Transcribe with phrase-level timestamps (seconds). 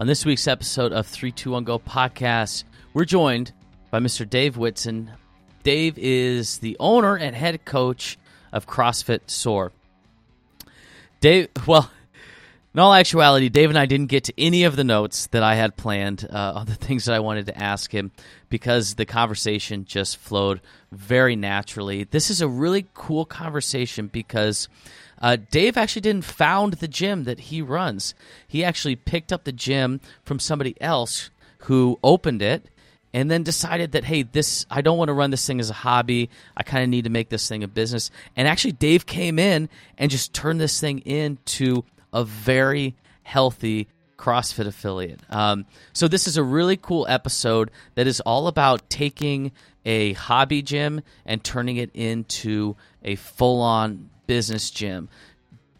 [0.00, 3.52] On this week's episode of 321 Go podcast, we're joined
[3.90, 4.26] by Mr.
[4.26, 5.10] Dave Whitson.
[5.62, 8.16] Dave is the owner and head coach
[8.50, 9.72] of CrossFit Soar.
[11.20, 11.90] Dave, well,
[12.72, 15.56] in all actuality, Dave and I didn't get to any of the notes that I
[15.56, 18.10] had planned uh, on the things that I wanted to ask him
[18.48, 22.04] because the conversation just flowed very naturally.
[22.04, 24.66] This is a really cool conversation because
[25.20, 28.14] uh, Dave actually didn't found the gym that he runs.
[28.48, 31.30] He actually picked up the gym from somebody else
[31.64, 32.66] who opened it
[33.12, 35.74] and then decided that hey this i don't want to run this thing as a
[35.74, 39.38] hobby i kind of need to make this thing a business and actually dave came
[39.38, 45.20] in and just turned this thing into a very healthy CrossFit affiliate.
[45.30, 49.52] Um, so this is a really cool episode that is all about taking
[49.86, 55.08] a hobby gym and turning it into a full-on business gym.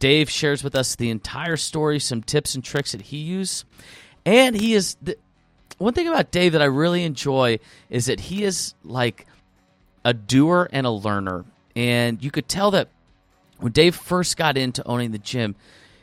[0.01, 3.65] Dave shares with us the entire story, some tips and tricks that he used,
[4.27, 5.17] and he is the,
[5.79, 9.25] one thing about Dave that I really enjoy is that he is like
[10.05, 11.45] a doer and a learner,
[11.77, 12.89] and you could tell that
[13.61, 15.55] when Dave first got into owning the gym,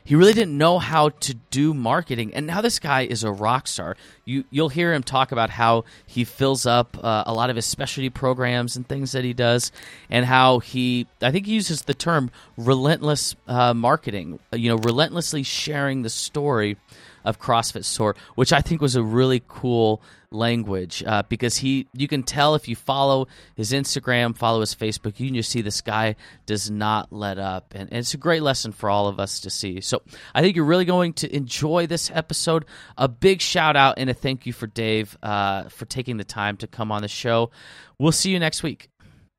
[0.08, 2.34] he really didn't know how to do marketing.
[2.34, 3.98] And now this guy is a rock star.
[4.24, 7.66] You you'll hear him talk about how he fills up uh, a lot of his
[7.66, 9.70] specialty programs and things that he does
[10.10, 15.44] and how he i think he uses the term relentless uh, marketing you know relentlessly
[15.44, 16.78] sharing the story
[17.28, 22.08] of CrossFit Soar, which I think was a really cool language uh, because he you
[22.08, 25.82] can tell if you follow his Instagram, follow his Facebook, you can just see this
[25.82, 29.42] guy does not let up, and, and it's a great lesson for all of us
[29.42, 29.82] to see.
[29.82, 30.02] So
[30.34, 32.66] I think you're really going to enjoy this episode.
[32.98, 36.56] A big shout out and a thank you for Dave uh, for taking the time
[36.58, 37.52] to come on the show.
[38.00, 38.90] We'll see you next week.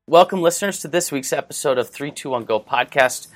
[0.07, 3.27] Welcome, listeners, to this week's episode of 321 Go podcast.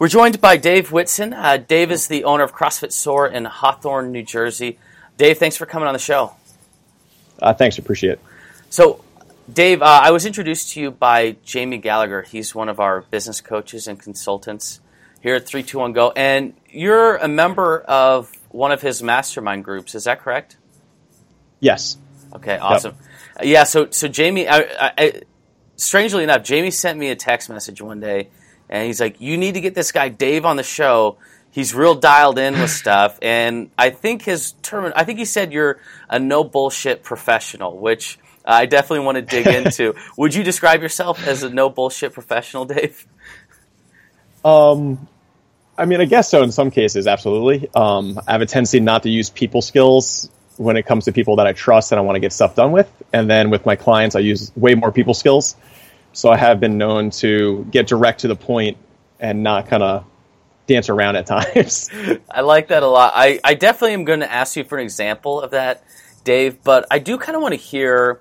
[0.00, 1.34] We're joined by Dave Whitson.
[1.34, 4.78] Uh, Dave is the owner of CrossFit Soar in Hawthorne, New Jersey.
[5.18, 6.32] Dave, thanks for coming on the show.
[7.38, 8.20] Uh, thanks, appreciate it.
[8.70, 9.04] So,
[9.52, 12.22] Dave, uh, I was introduced to you by Jamie Gallagher.
[12.22, 14.80] He's one of our business coaches and consultants
[15.20, 16.12] here at 321 Go.
[16.16, 19.94] And you're a member of one of his mastermind groups.
[19.94, 20.56] Is that correct?
[21.60, 21.98] Yes.
[22.32, 22.94] Okay, awesome.
[23.36, 23.44] Yep.
[23.44, 25.22] Yeah, so so Jamie, I, I,
[25.76, 28.30] strangely enough, Jamie sent me a text message one day
[28.70, 31.18] and he's like, "You need to get this guy Dave on the show.
[31.50, 35.52] He's real dialed in with stuff." And I think his term, I think he said
[35.52, 39.94] you're a no bullshit professional, which I definitely want to dig into.
[40.16, 43.06] Would you describe yourself as a no bullshit professional, Dave?
[44.44, 45.06] Um,
[45.76, 47.68] I mean, I guess so in some cases, absolutely.
[47.74, 51.36] Um, I have a tendency not to use people skills when it comes to people
[51.36, 52.90] that I trust and I want to get stuff done with.
[53.14, 55.56] And then with my clients, I use way more people skills.
[56.12, 58.76] So I have been known to get direct to the point
[59.18, 60.04] and not kind of
[60.66, 61.90] dance around at times.
[62.30, 63.12] I like that a lot.
[63.14, 65.84] I, I definitely am going to ask you for an example of that,
[66.24, 68.20] Dave, but I do kind of want to hear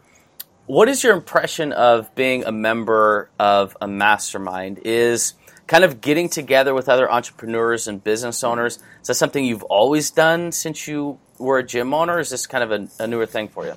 [0.66, 4.80] what is your impression of being a member of a mastermind?
[4.86, 5.34] Is
[5.66, 10.12] kind of getting together with other entrepreneurs and business owners, is that something you've always
[10.12, 12.20] done since you were a gym owner?
[12.20, 13.74] is this kind of a, a newer thing for you?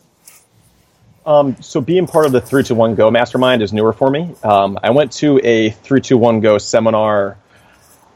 [1.25, 4.35] Um, so being part of the three to one Go Mastermind is newer for me.
[4.43, 7.37] Um, I went to a three to one Go seminar,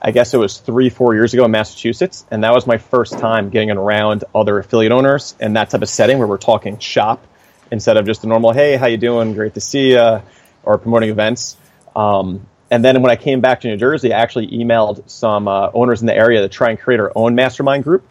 [0.03, 3.19] I guess it was three, four years ago in Massachusetts, and that was my first
[3.19, 7.25] time getting around other affiliate owners in that type of setting where we're talking shop
[7.71, 9.35] instead of just a normal, hey, how you doing?
[9.35, 10.21] Great to see you,
[10.65, 11.57] or promoting events.
[11.95, 15.71] Um, and then when I came back to New Jersey, I actually emailed some uh,
[15.73, 18.05] owners in the area to try and create our own mastermind group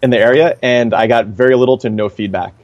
[0.00, 2.54] in the area, and I got very little to no feedback.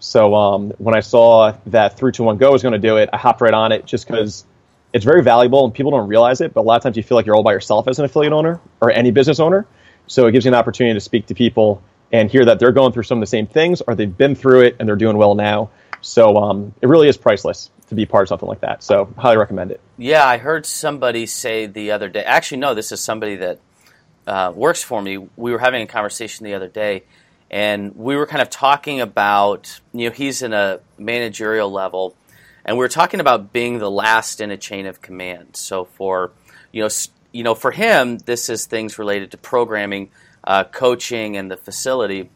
[0.00, 3.40] So um, when I saw that 321 Go was going to do it, I hopped
[3.42, 4.44] right on it just because
[4.92, 6.54] it's very valuable and people don't realize it.
[6.54, 8.32] But a lot of times you feel like you're all by yourself as an affiliate
[8.32, 9.66] owner or any business owner.
[10.06, 12.92] So it gives you an opportunity to speak to people and hear that they're going
[12.92, 15.34] through some of the same things or they've been through it and they're doing well
[15.34, 15.70] now.
[16.00, 18.82] So um, it really is priceless to be part of something like that.
[18.82, 19.80] So highly recommend it.
[19.98, 22.24] Yeah, I heard somebody say the other day.
[22.24, 23.60] Actually, no, this is somebody that
[24.26, 25.18] uh, works for me.
[25.36, 27.04] We were having a conversation the other day
[27.50, 32.14] and we were kind of talking about you know he's in a managerial level
[32.64, 35.56] and we were talking about being the last in a chain of command.
[35.56, 36.32] So for
[36.72, 36.88] you know
[37.32, 40.10] you know for him this is things related to programming
[40.44, 42.30] uh, coaching and the facility.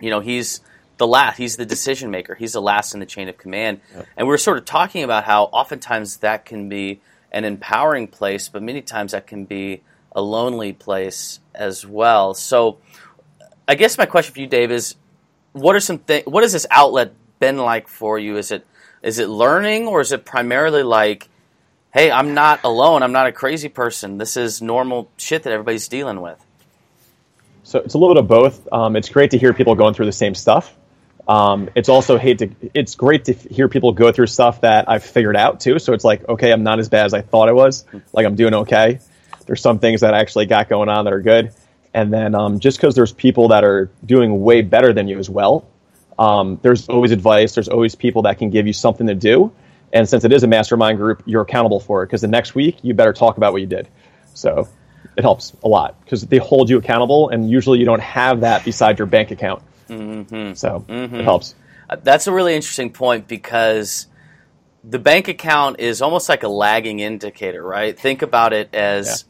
[0.00, 0.60] You know he's
[0.98, 2.34] the last he's the decision maker.
[2.34, 3.80] He's the last in the chain of command.
[3.94, 4.06] Yep.
[4.16, 7.00] and we are sort of talking about how oftentimes that can be
[7.32, 9.82] an empowering place but many times that can be
[10.12, 12.34] a lonely place as well.
[12.34, 12.78] So
[13.70, 14.96] I guess my question for you, Dave, is
[15.52, 16.26] what are some things?
[16.26, 18.36] What has this outlet been like for you?
[18.36, 18.66] Is it
[19.00, 21.28] is it learning, or is it primarily like,
[21.94, 23.04] hey, I'm not alone.
[23.04, 24.18] I'm not a crazy person.
[24.18, 26.44] This is normal shit that everybody's dealing with.
[27.62, 28.72] So it's a little bit of both.
[28.72, 30.74] Um, it's great to hear people going through the same stuff.
[31.28, 32.50] Um, it's also hate to.
[32.74, 35.78] It's great to hear people go through stuff that I've figured out too.
[35.78, 37.84] So it's like, okay, I'm not as bad as I thought I was.
[38.12, 38.98] Like I'm doing okay.
[39.46, 41.52] There's some things that I actually got going on that are good.
[41.92, 45.28] And then um, just because there's people that are doing way better than you as
[45.28, 45.68] well,
[46.18, 47.54] um, there's always advice.
[47.54, 49.52] There's always people that can give you something to do.
[49.92, 52.78] And since it is a mastermind group, you're accountable for it because the next week
[52.82, 53.88] you better talk about what you did.
[54.34, 54.68] So
[55.16, 58.64] it helps a lot because they hold you accountable, and usually you don't have that
[58.64, 59.62] beside your bank account.
[59.88, 60.54] Mm-hmm.
[60.54, 61.16] So mm-hmm.
[61.16, 61.54] it helps.
[61.88, 64.06] Uh, that's a really interesting point because
[64.84, 67.98] the bank account is almost like a lagging indicator, right?
[67.98, 69.24] Think about it as.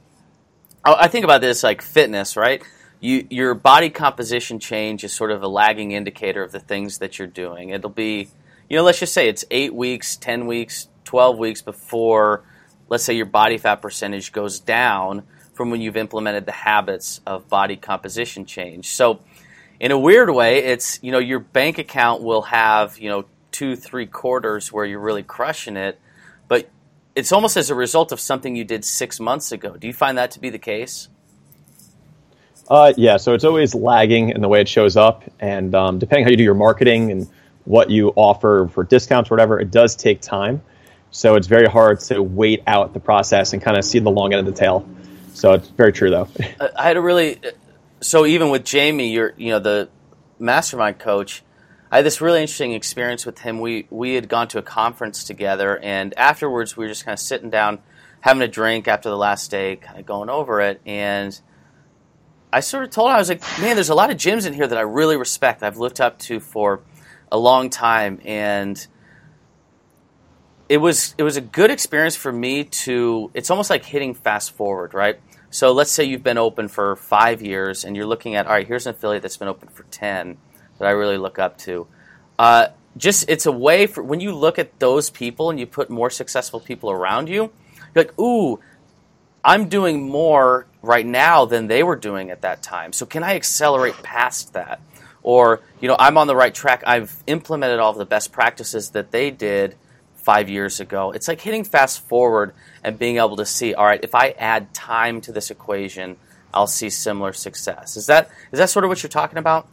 [0.84, 2.62] Oh, I think about this like fitness, right?
[3.00, 7.18] You, your body composition change is sort of a lagging indicator of the things that
[7.18, 7.70] you're doing.
[7.70, 8.28] It'll be
[8.70, 12.44] you know, let's just say it's eight weeks, 10 weeks, 12 weeks before,
[12.88, 15.24] let's say, your body fat percentage goes down
[15.54, 18.90] from when you've implemented the habits of body composition change.
[18.90, 19.20] So,
[19.80, 23.74] in a weird way, it's, you know, your bank account will have, you know, two,
[23.74, 25.98] three quarters where you're really crushing it,
[27.20, 29.76] it's almost as a result of something you did six months ago.
[29.76, 31.08] Do you find that to be the case?
[32.68, 36.24] Uh, yeah, so it's always lagging in the way it shows up, and um, depending
[36.24, 37.28] how you do your marketing and
[37.64, 40.62] what you offer for discounts or whatever, it does take time.
[41.10, 44.32] So it's very hard to wait out the process and kind of see the long
[44.32, 44.88] end of the tail.
[45.34, 46.28] So it's very true, though.
[46.76, 47.40] I had a really
[48.00, 49.88] so even with Jamie, you're you know the
[50.38, 51.42] mastermind coach.
[51.90, 53.60] I had this really interesting experience with him.
[53.60, 57.18] We we had gone to a conference together, and afterwards we were just kind of
[57.18, 57.80] sitting down,
[58.20, 61.38] having a drink after the last day, kind of going over it, and.
[62.52, 64.52] I sort of told him I was like, man, there's a lot of gyms in
[64.52, 65.62] here that I really respect.
[65.62, 66.80] I've looked up to for
[67.30, 68.84] a long time, and
[70.68, 73.30] it was it was a good experience for me to.
[73.34, 75.20] It's almost like hitting fast forward, right?
[75.50, 78.66] So let's say you've been open for five years, and you're looking at all right.
[78.66, 80.38] Here's an affiliate that's been open for ten
[80.80, 81.86] that I really look up to.
[82.38, 85.88] Uh, just it's a way for when you look at those people and you put
[85.88, 87.52] more successful people around you,
[87.94, 88.58] you're like, ooh,
[89.44, 92.92] I'm doing more right now than they were doing at that time.
[92.92, 94.80] So can I accelerate past that?
[95.22, 99.10] or you know i'm on the right track i've implemented all the best practices that
[99.10, 99.76] they did
[100.14, 102.52] five years ago it's like hitting fast forward
[102.84, 106.16] and being able to see all right if i add time to this equation
[106.52, 109.68] i'll see similar success is that is that sort of what you're talking about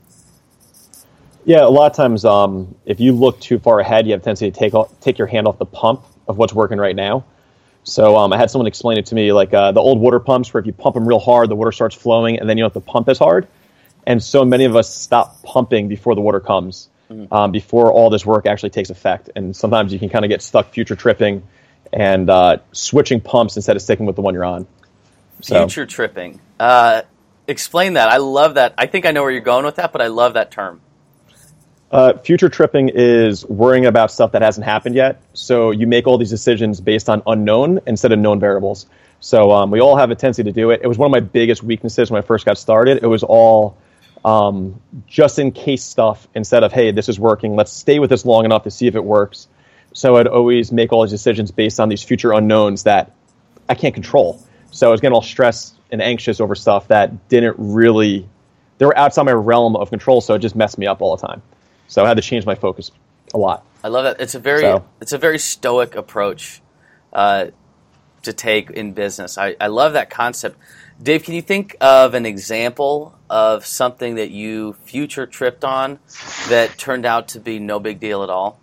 [1.47, 4.23] yeah a lot of times um, if you look too far ahead you have a
[4.23, 7.25] tendency to take, take your hand off the pump of what's working right now
[7.83, 10.53] so um, I had someone explain it to me like uh, the old water pumps,
[10.53, 12.73] where if you pump them real hard, the water starts flowing, and then you don't
[12.73, 13.47] have to pump as hard
[14.07, 17.31] and so many of us stop pumping before the water comes, mm-hmm.
[17.31, 19.29] um, before all this work actually takes effect.
[19.35, 21.43] And sometimes you can kind of get stuck future tripping
[21.91, 24.65] and uh, switching pumps instead of sticking with the one you're on.
[25.41, 25.59] So.
[25.59, 26.39] Future tripping.
[26.57, 27.01] Uh,
[27.47, 28.07] explain that.
[28.07, 28.73] I love that.
[28.77, 30.79] I think I know where you're going with that, but I love that term.
[31.89, 35.21] Uh, future tripping is worrying about stuff that hasn't happened yet.
[35.33, 38.87] So you make all these decisions based on unknown instead of known variables.
[39.19, 40.81] So um, we all have a tendency to do it.
[40.83, 42.99] It was one of my biggest weaknesses when I first got started.
[43.01, 43.77] It was all
[44.25, 47.55] um, just in case stuff instead of, hey, this is working.
[47.55, 49.47] Let's stay with this long enough to see if it works.
[49.93, 53.13] So I'd always make all these decisions based on these future unknowns that
[53.69, 54.43] I can't control.
[54.71, 58.27] So I was getting all stressed and anxious over stuff that didn't really,
[58.77, 60.19] they were outside my realm of control.
[60.19, 61.41] So it just messed me up all the time.
[61.87, 62.91] So I had to change my focus
[63.33, 63.65] a lot.
[63.83, 64.21] I love that.
[64.21, 64.85] It's a very, so.
[65.01, 66.61] it's a very stoic approach
[67.13, 67.47] uh,
[68.23, 69.37] to take in business.
[69.37, 70.57] I, I love that concept.
[71.01, 75.99] Dave, can you think of an example of something that you future tripped on
[76.49, 78.59] that turned out to be no big deal at all?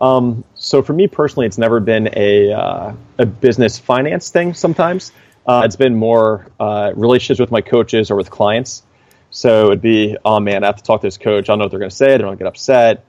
[0.00, 4.54] Um, so for me personally, it's never been a uh, a business finance thing.
[4.54, 5.10] Sometimes
[5.46, 8.84] uh, it's been more uh, relationships with my coaches or with clients.
[9.38, 11.44] So it'd be, oh man, I have to talk to this coach.
[11.44, 12.08] I don't know what they're going to say.
[12.08, 13.04] They're going to get upset.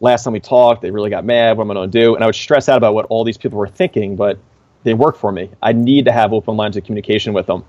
[0.00, 1.58] Last time we talked, they really got mad.
[1.58, 2.14] What am I going to do?
[2.14, 4.38] And I would stress out about what all these people were thinking, but
[4.82, 5.50] they work for me.
[5.60, 7.66] I need to have open lines of communication with them.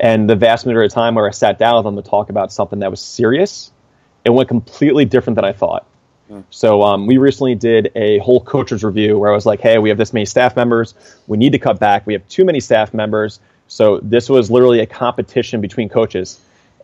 [0.00, 2.30] And the vast majority of the time where I sat down with them to talk
[2.30, 3.70] about something that was serious,
[4.24, 5.86] it went completely different than I thought.
[6.28, 6.42] Mm.
[6.50, 9.88] So um, we recently did a whole coaches review where I was like, hey, we
[9.88, 10.94] have this many staff members.
[11.28, 12.08] We need to cut back.
[12.08, 13.38] We have too many staff members.
[13.68, 16.40] So this was literally a competition between coaches.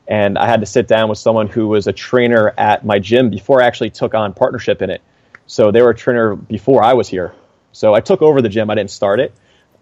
[0.09, 3.29] And I had to sit down with someone who was a trainer at my gym
[3.29, 5.03] before I actually took on partnership in it.
[5.47, 7.35] So they were a trainer before I was here.
[7.73, 8.71] So I took over the gym.
[8.71, 9.35] I didn't start it.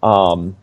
[0.03, 0.57] Um,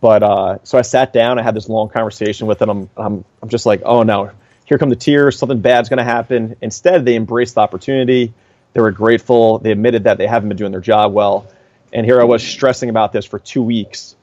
[0.00, 1.38] but uh, so I sat down.
[1.38, 2.70] I had this long conversation with them.
[2.70, 4.30] I'm, I'm, I'm just like, oh no,
[4.64, 5.38] here come the tears.
[5.38, 6.56] Something bad's going to happen.
[6.60, 8.32] Instead, they embraced the opportunity.
[8.74, 9.58] They were grateful.
[9.58, 11.48] They admitted that they haven't been doing their job well.
[11.92, 14.14] And here I was stressing about this for two weeks,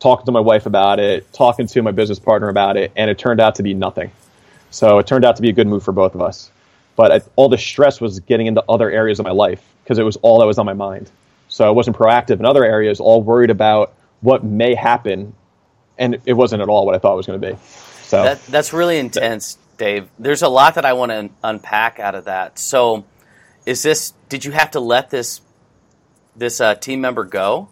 [0.00, 3.18] talking to my wife about it, talking to my business partner about it, and it
[3.18, 4.10] turned out to be nothing.
[4.70, 6.50] So it turned out to be a good move for both of us.
[6.96, 10.02] But I, all the stress was getting into other areas of my life because it
[10.02, 11.10] was all that was on my mind.
[11.48, 15.34] So I wasn't proactive in other areas, all worried about what may happen,
[15.96, 17.58] and it wasn't at all what I thought it was going to be.
[18.02, 20.08] So that, that's really intense, Dave.
[20.18, 22.58] There's a lot that I want to unpack out of that.
[22.58, 23.04] So,
[23.64, 24.12] is this?
[24.28, 25.40] Did you have to let this
[26.36, 27.68] this uh, team member go?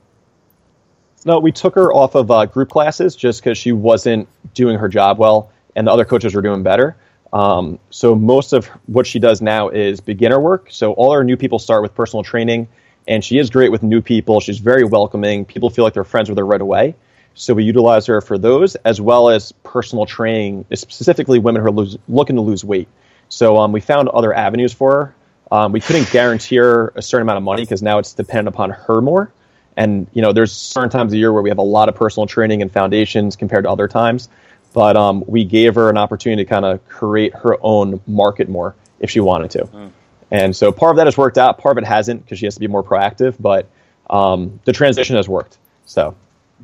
[1.24, 4.88] No, we took her off of uh, group classes just because she wasn't doing her
[4.88, 6.96] job well, and the other coaches were doing better.
[7.32, 10.68] Um, so most of what she does now is beginner work.
[10.70, 12.68] So all our new people start with personal training,
[13.08, 14.40] and she is great with new people.
[14.40, 15.44] She's very welcoming.
[15.44, 16.94] People feel like they're friends with her right away.
[17.34, 21.72] So we utilize her for those as well as personal training, specifically women who are
[21.72, 22.88] lose, looking to lose weight.
[23.28, 25.14] So um, we found other avenues for her.
[25.52, 28.70] Um, we couldn't guarantee her a certain amount of money because now it's dependent upon
[28.70, 29.30] her more.
[29.76, 32.26] And you know, there's certain times a year where we have a lot of personal
[32.26, 34.28] training and foundations compared to other times.
[34.72, 38.74] But um, we gave her an opportunity to kind of create her own market more
[39.00, 39.64] if she wanted to.
[39.64, 39.90] Mm.
[40.30, 41.58] And so part of that has worked out.
[41.58, 43.36] Part of it hasn't because she has to be more proactive.
[43.38, 43.68] But
[44.10, 45.58] um, the transition has worked.
[45.84, 46.14] So,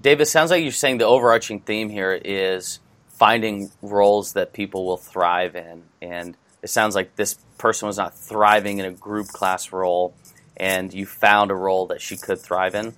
[0.00, 4.96] David, sounds like you're saying the overarching theme here is finding roles that people will
[4.96, 5.84] thrive in.
[6.00, 10.14] And it sounds like this person was not thriving in a group class role,
[10.56, 12.94] and you found a role that she could thrive in.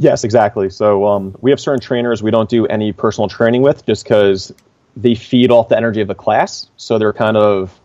[0.00, 0.70] Yes, exactly.
[0.70, 4.54] So um, we have certain trainers we don't do any personal training with just because
[4.96, 6.70] they feed off the energy of the class.
[6.76, 7.78] So they're kind of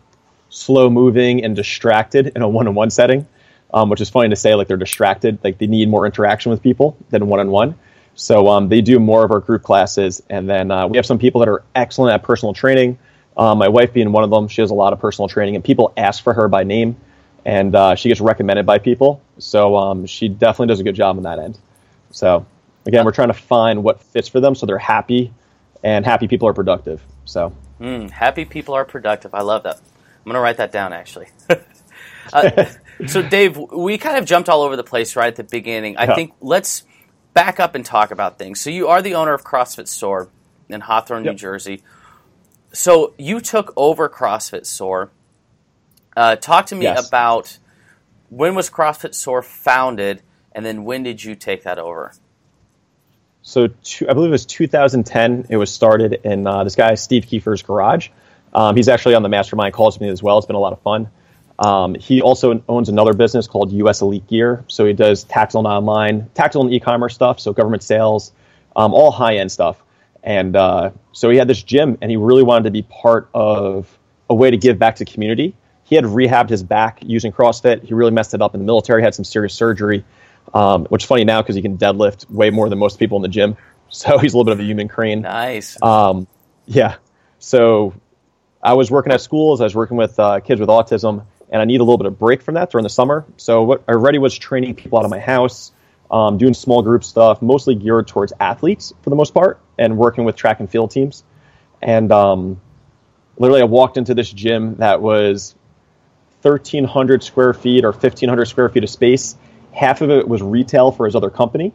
[0.50, 3.28] slow moving and distracted in a one on one setting,
[3.74, 6.62] um, which is funny to say, like they're distracted, like they need more interaction with
[6.62, 7.74] people than one on one.
[8.14, 10.22] So um, they do more of our group classes.
[10.30, 13.00] And then uh, we have some people that are excellent at personal training.
[13.36, 15.64] Um, my wife being one of them, she has a lot of personal training, and
[15.64, 16.96] people ask for her by name,
[17.44, 19.20] and uh, she gets recommended by people.
[19.40, 21.58] So um, she definitely does a good job on that end.
[22.14, 22.46] So
[22.86, 25.34] again, we're trying to find what fits for them so they're happy,
[25.84, 27.04] and happy people are productive.
[27.26, 29.34] So mm, happy people are productive.
[29.34, 29.76] I love that.
[29.78, 31.28] I'm going to write that down actually.
[32.34, 32.66] uh,
[33.08, 35.98] so Dave, we kind of jumped all over the place right at the beginning.
[35.98, 36.16] I yeah.
[36.16, 36.84] think let's
[37.34, 38.62] back up and talk about things.
[38.62, 40.30] So you are the owner of CrossFit Soar
[40.70, 41.34] in Hawthorne, yep.
[41.34, 41.84] New Jersey.
[42.72, 45.12] So you took over CrossFit Soar.
[46.16, 47.08] Uh, talk to me yes.
[47.08, 47.58] about
[48.30, 50.22] when was CrossFit Soar founded
[50.54, 52.14] and then when did you take that over?
[53.42, 55.48] So two, I believe it was 2010.
[55.50, 58.10] It was started in uh, this guy Steve Kiefer's garage.
[58.54, 60.38] Um, he's actually on the mastermind calls with me as well.
[60.38, 61.10] It's been a lot of fun.
[61.60, 64.64] Um, he also owns another business called US Elite Gear.
[64.68, 67.40] So he does tactical and online, tactical and e-commerce stuff.
[67.40, 68.32] So government sales,
[68.76, 69.84] um, all high end stuff.
[70.24, 73.98] And uh, so he had this gym, and he really wanted to be part of
[74.30, 75.54] a way to give back to the community.
[75.84, 77.84] He had rehabbed his back using CrossFit.
[77.84, 79.04] He really messed it up in the military.
[79.04, 80.06] Had some serious surgery
[80.54, 83.22] um, which is funny now because he can deadlift way more than most people in
[83.22, 83.58] the gym.
[83.96, 85.22] So he's a little bit of a human crane.
[85.22, 85.80] Nice.
[85.80, 86.26] Um,
[86.66, 86.96] yeah.
[87.38, 87.94] So
[88.64, 89.62] I was working at schools.
[89.62, 92.18] I was working with uh, kids with autism, and I need a little bit of
[92.18, 93.24] break from that during the summer.
[93.38, 95.74] So what I already was training people out of my house,
[96.10, 100.24] um, doing small group stuff, mostly geared towards athletes for the most part, and working
[100.24, 101.24] with track and field teams.
[101.80, 102.60] And um,
[103.38, 105.54] literally, I walked into this gym that was
[106.42, 109.36] 1,300 square feet or 1,500 square feet of space
[109.74, 111.74] half of it was retail for his other company,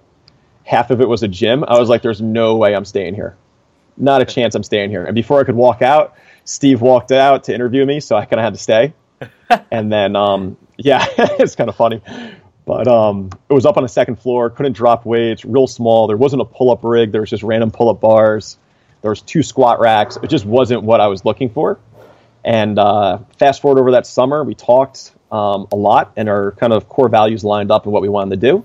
[0.64, 1.64] half of it was a gym.
[1.66, 3.36] I was like, there's no way I'm staying here.
[3.96, 5.04] Not a chance I'm staying here.
[5.04, 6.14] And before I could walk out,
[6.44, 8.94] Steve walked out to interview me, so I kind of had to stay.
[9.70, 12.00] and then, um, yeah, it's kind of funny.
[12.64, 16.06] But um, it was up on the second floor, couldn't drop weights, real small.
[16.06, 18.58] There wasn't a pull up rig, there was just random pull up bars.
[19.00, 20.18] There was two squat racks.
[20.22, 21.78] It just wasn't what I was looking for.
[22.44, 26.72] And uh, fast forward over that summer, we talked um, a lot, and our kind
[26.72, 28.64] of core values lined up in what we wanted to do.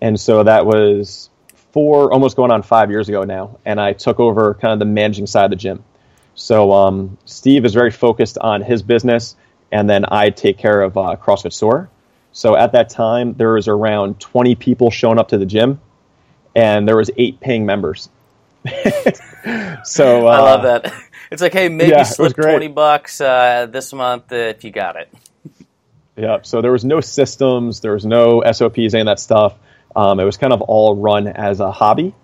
[0.00, 1.30] And so that was
[1.72, 4.84] four, almost going on five years ago now, and I took over kind of the
[4.84, 5.84] managing side of the gym.
[6.34, 9.36] So um, Steve is very focused on his business,
[9.70, 11.88] and then I take care of uh, CrossFit Soar.
[12.32, 15.80] So at that time, there was around 20 people showing up to the gym,
[16.54, 18.08] and there was eight paying members.
[19.84, 20.92] so uh, I love that.
[21.32, 25.08] It's like, hey, maybe yeah, slip 20 bucks uh, this month if you got it.
[26.16, 26.38] Yeah.
[26.42, 29.54] So there was no systems, there was no SOPs, any of that stuff.
[29.96, 32.14] Um, it was kind of all run as a hobby,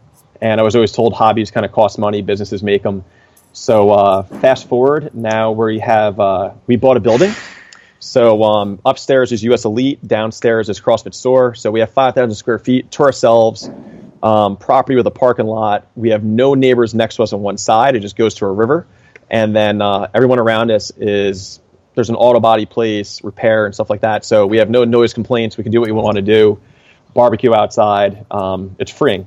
[0.40, 3.04] and I was always told hobbies kind of cost money, businesses make them.
[3.52, 7.32] So uh, fast forward now, we have uh, we bought a building.
[8.00, 11.54] So um, upstairs is US Elite, downstairs is CrossFit Soar.
[11.54, 13.68] So we have 5,000 square feet to ourselves,
[14.22, 15.86] um, property with a parking lot.
[15.96, 17.96] We have no neighbors next to us on one side.
[17.96, 18.86] It just goes to a river,
[19.30, 21.60] and then uh, everyone around us is
[21.98, 24.24] there's an auto body place, repair, and stuff like that.
[24.24, 25.56] So we have no noise complaints.
[25.56, 26.60] We can do what we want to do,
[27.12, 28.24] barbecue outside.
[28.30, 29.26] Um, it's freeing.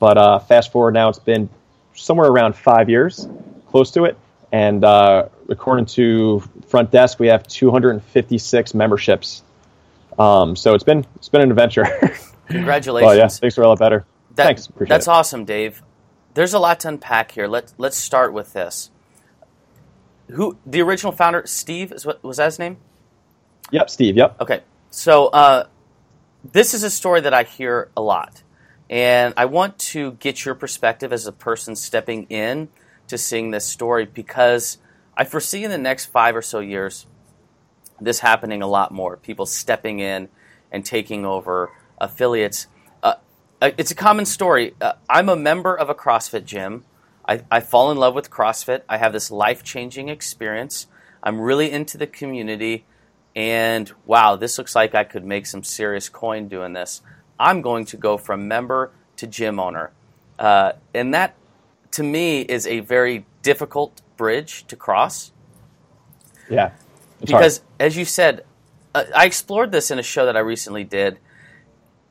[0.00, 1.48] But uh, fast forward now, it's been
[1.94, 3.28] somewhere around five years,
[3.68, 4.18] close to it.
[4.50, 9.44] And uh, according to front desk, we have 256 memberships.
[10.18, 11.84] Um, so it's been it's been an adventure.
[12.48, 13.06] Congratulations!
[13.06, 14.04] well, yeah, thanks for a lot better.
[14.34, 15.10] That, Thanks, appreciate that's it.
[15.10, 15.80] awesome, Dave.
[16.34, 17.46] There's a lot to unpack here.
[17.46, 18.90] Let Let's start with this.
[20.32, 21.42] Who the original founder?
[21.46, 22.78] Steve is what was that his name?
[23.70, 24.16] Yep, Steve.
[24.16, 24.40] Yep.
[24.40, 24.60] Okay,
[24.90, 25.66] so uh,
[26.52, 28.42] this is a story that I hear a lot,
[28.88, 32.68] and I want to get your perspective as a person stepping in
[33.08, 34.78] to seeing this story because
[35.16, 37.06] I foresee in the next five or so years
[38.00, 39.16] this happening a lot more.
[39.16, 40.28] People stepping in
[40.72, 41.70] and taking over
[42.00, 42.66] affiliates.
[43.02, 43.14] Uh,
[43.60, 44.74] uh, it's a common story.
[44.80, 46.84] Uh, I'm a member of a CrossFit gym.
[47.26, 48.82] I, I fall in love with CrossFit.
[48.88, 50.86] I have this life changing experience.
[51.22, 52.84] I'm really into the community.
[53.36, 57.02] And wow, this looks like I could make some serious coin doing this.
[57.38, 59.92] I'm going to go from member to gym owner.
[60.38, 61.36] Uh, and that,
[61.92, 65.32] to me, is a very difficult bridge to cross
[66.50, 66.72] Yeah.
[67.22, 67.40] It's hard.
[67.40, 68.44] because as you said
[68.94, 71.18] uh, i explored this in a show that i recently did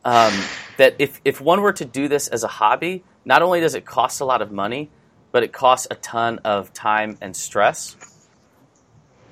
[0.06, 0.34] um,
[0.78, 3.86] that if, if one were to do this as a hobby not only does it
[3.86, 4.90] cost a lot of money
[5.32, 7.96] but it costs a ton of time and stress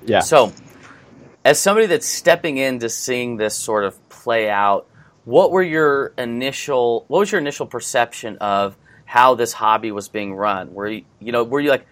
[0.06, 0.20] yeah.
[0.20, 0.52] so
[1.44, 4.86] as somebody that's stepping into seeing this sort of play out
[5.24, 10.34] what were your initial what was your initial perception of how this hobby was being
[10.34, 11.86] run were you, you know were you like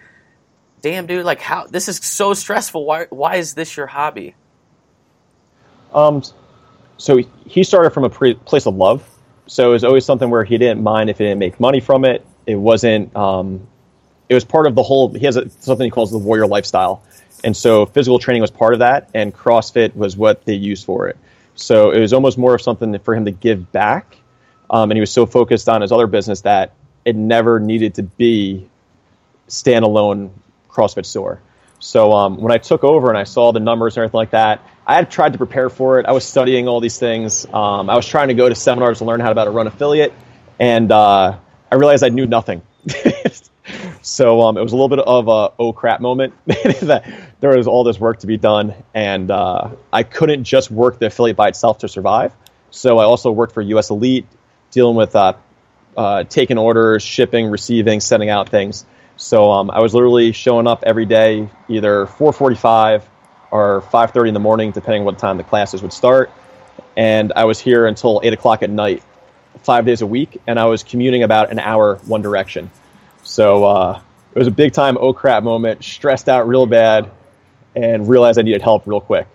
[0.83, 4.35] damn dude like how this is so stressful why why is this your hobby
[5.93, 6.23] Um,
[6.99, 9.09] so he- started from a pre- place of love.
[9.47, 12.05] So it was always something where he didn't mind if he didn't make money from
[12.05, 12.27] it.
[12.47, 13.15] It wasn't.
[13.17, 13.67] Um,
[14.29, 15.13] it was part of the whole.
[15.13, 17.03] He has a, something he calls the warrior lifestyle,
[17.45, 21.09] and so physical training was part of that, and CrossFit was what they used for
[21.09, 21.17] it.
[21.55, 24.17] So it was almost more of something for him to give back,
[24.71, 28.03] um, and he was so focused on his other business that it never needed to
[28.03, 28.69] be
[29.49, 30.31] standalone
[30.69, 31.41] CrossFit Soar.
[31.79, 34.67] So um, when I took over and I saw the numbers and everything like that,
[34.87, 36.07] I had tried to prepare for it.
[36.07, 37.47] I was studying all these things.
[37.47, 40.13] Um, I was trying to go to seminars to learn how to run affiliate,
[40.59, 41.39] and uh,
[41.71, 42.63] I realized I knew nothing.
[44.07, 47.67] so um, it was a little bit of a oh crap moment that there was
[47.67, 51.49] all this work to be done, and uh, I couldn't just work the affiliate by
[51.49, 52.33] itself to survive.
[52.71, 54.27] So I also worked for US Elite,
[54.71, 55.33] dealing with uh,
[55.97, 58.87] uh, taking orders, shipping, receiving, sending out things.
[59.17, 63.03] So um, I was literally showing up every day, either 4:45
[63.51, 66.31] or 5:30 in the morning, depending what time the classes would start.
[66.97, 69.03] And I was here until eight o'clock at night,
[69.65, 72.71] five days a week, and I was commuting about an hour one direction.
[73.27, 74.01] So uh,
[74.35, 75.85] it was a big time oh crap moment.
[75.85, 77.11] Stressed out real bad,
[77.75, 79.27] and realized I needed help real quick.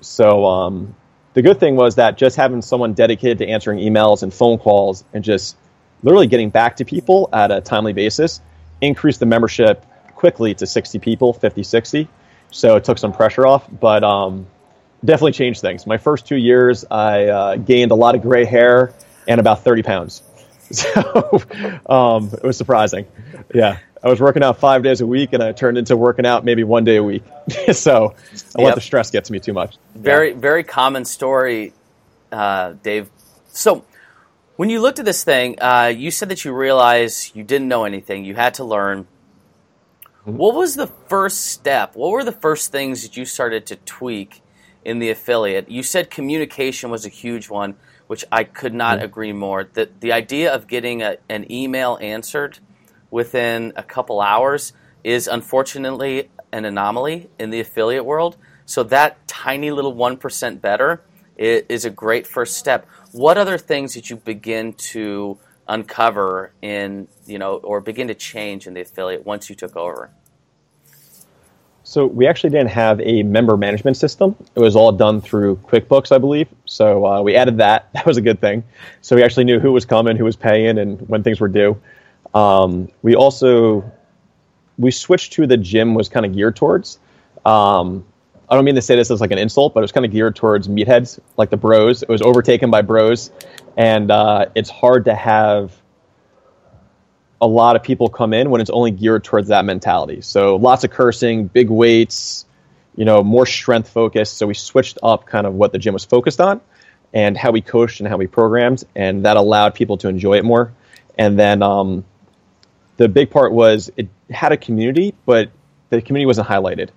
[0.00, 0.94] So um,
[1.34, 5.04] the good thing was that just having someone dedicated to answering emails and phone calls
[5.12, 5.56] and just
[6.02, 8.40] literally getting back to people at a timely basis
[8.80, 12.08] increased the membership quickly to 60 people, 50, 60.
[12.50, 14.46] So it took some pressure off, but um,
[15.04, 15.86] definitely changed things.
[15.86, 18.92] My first two years, I uh, gained a lot of gray hair
[19.26, 20.22] and about 30 pounds.
[20.82, 21.42] So
[21.86, 23.06] um, it was surprising.
[23.54, 23.78] Yeah.
[24.04, 26.64] I was working out five days a week and I turned into working out maybe
[26.64, 27.22] one day a week.
[27.72, 28.14] so
[28.56, 28.66] I Yep.
[28.66, 29.76] let the stress get to me too much.
[29.94, 31.72] Very, very common story,
[32.32, 33.10] uh, Dave.
[33.48, 33.84] So,
[34.56, 37.84] when you looked at this thing, uh, you said that you realized you didn't know
[37.84, 38.24] anything.
[38.24, 39.06] You had to learn.
[40.24, 41.96] What was the first step?
[41.96, 44.42] What were the first things that you started to tweak
[44.84, 45.70] in the affiliate?
[45.70, 47.74] You said communication was a huge one,
[48.12, 49.06] which I could not mm-hmm.
[49.06, 49.64] agree more.
[49.64, 52.58] The, the idea of getting a, an email answered
[53.10, 58.36] within a couple hours is unfortunately an anomaly in the affiliate world.
[58.66, 61.00] So that tiny little 1% better
[61.38, 62.86] is a great first step.
[63.12, 68.66] What other things did you begin to uncover in, you know, or begin to change
[68.66, 70.10] in the affiliate once you took over?
[71.92, 74.34] So we actually didn't have a member management system.
[74.54, 76.48] It was all done through QuickBooks, I believe.
[76.64, 77.90] So uh, we added that.
[77.92, 78.64] That was a good thing.
[79.02, 81.78] So we actually knew who was coming, who was paying, and when things were due.
[82.32, 83.84] Um, we also
[84.78, 86.98] we switched to the gym was kind of geared towards.
[87.44, 88.06] Um,
[88.48, 90.12] I don't mean to say this as like an insult, but it was kind of
[90.12, 92.02] geared towards meatheads, like the bros.
[92.02, 93.30] It was overtaken by bros,
[93.76, 95.81] and uh, it's hard to have
[97.42, 100.20] a lot of people come in when it's only geared towards that mentality.
[100.20, 102.46] So lots of cursing, big weights,
[102.94, 104.38] you know, more strength focused.
[104.38, 106.60] So we switched up kind of what the gym was focused on
[107.12, 110.44] and how we coached and how we programmed, and that allowed people to enjoy it
[110.44, 110.72] more.
[111.18, 112.04] And then um,
[112.96, 115.50] the big part was it had a community, but
[115.90, 116.90] the community wasn't highlighted.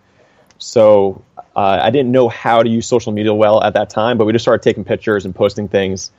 [0.58, 1.24] So
[1.56, 4.32] uh, I didn't know how to use social media well at that time, but we
[4.32, 6.12] just started taking pictures and posting things.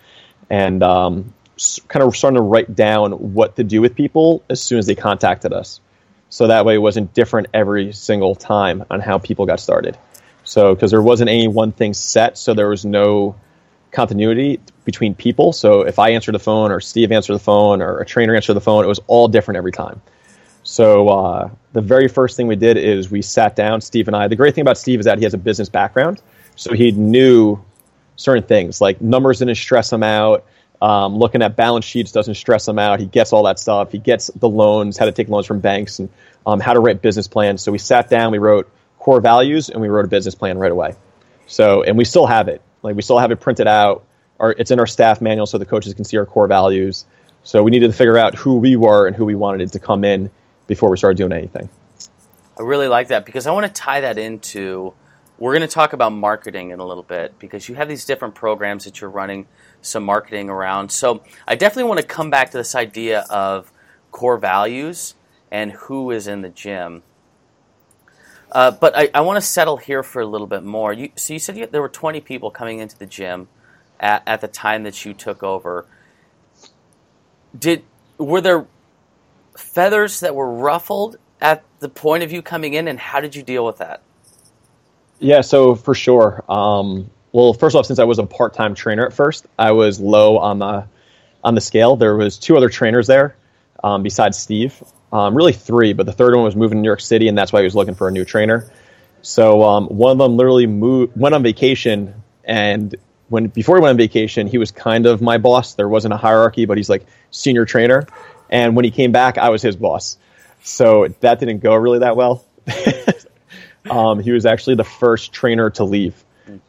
[0.50, 1.32] And um,
[1.88, 4.94] kind of starting to write down what to do with people as soon as they
[4.94, 5.80] contacted us.
[6.28, 9.96] So that way it wasn't different every single time on how people got started.
[10.46, 13.34] So, because there wasn't any one thing set, so there was no
[13.90, 15.52] continuity between people.
[15.52, 18.54] So, if I answered the phone, or Steve answered the phone, or a trainer answered
[18.54, 20.00] the phone, it was all different every time.
[20.62, 24.28] So, uh, the very first thing we did is we sat down, Steve and I.
[24.28, 26.22] The great thing about Steve is that he has a business background.
[26.54, 27.60] So, he knew
[28.14, 30.44] certain things like numbers didn't stress him out.
[30.80, 33.00] Um, looking at balance sheets doesn't stress him out.
[33.00, 33.92] He gets all that stuff.
[33.92, 36.08] He gets the loans, how to take loans from banks, and
[36.44, 37.62] um, how to write business plans.
[37.62, 40.72] So we sat down, we wrote core values, and we wrote a business plan right
[40.72, 40.94] away.
[41.46, 42.60] So, and we still have it.
[42.82, 44.04] Like we still have it printed out.
[44.38, 47.06] Our, it's in our staff manual, so the coaches can see our core values.
[47.42, 49.78] So we needed to figure out who we were and who we wanted it to
[49.78, 50.30] come in
[50.66, 51.70] before we started doing anything.
[52.58, 54.94] I really like that because I want to tie that into
[55.38, 58.34] we're going to talk about marketing in a little bit because you have these different
[58.34, 59.46] programs that you're running
[59.82, 60.90] some marketing around.
[60.90, 63.72] So I definitely want to come back to this idea of
[64.10, 65.14] core values
[65.50, 67.02] and who is in the gym.
[68.50, 70.92] Uh, but I, I want to settle here for a little bit more.
[70.92, 73.48] You, so you said you, there were 20 people coming into the gym
[74.00, 75.86] at, at the time that you took over.
[77.58, 77.84] Did
[78.18, 78.66] were there
[79.56, 83.42] feathers that were ruffled at the point of you coming in, and how did you
[83.42, 84.02] deal with that?
[85.18, 86.44] Yeah, so for sure.
[86.48, 90.38] Um, well, first off, since I was a part-time trainer at first, I was low
[90.38, 90.86] on the
[91.44, 91.96] on the scale.
[91.96, 93.36] There was two other trainers there
[93.84, 94.82] um, besides Steve.
[95.12, 97.52] Um, really three, but the third one was moving to New York City, and that's
[97.52, 98.70] why he was looking for a new trainer.
[99.20, 102.96] So um, one of them literally moved, went on vacation, and
[103.28, 105.74] when before he went on vacation, he was kind of my boss.
[105.74, 108.06] There wasn't a hierarchy, but he's like senior trainer.
[108.48, 110.16] And when he came back, I was his boss.
[110.62, 112.46] So that didn't go really that well.
[113.90, 116.24] um, he was actually the first trainer to leave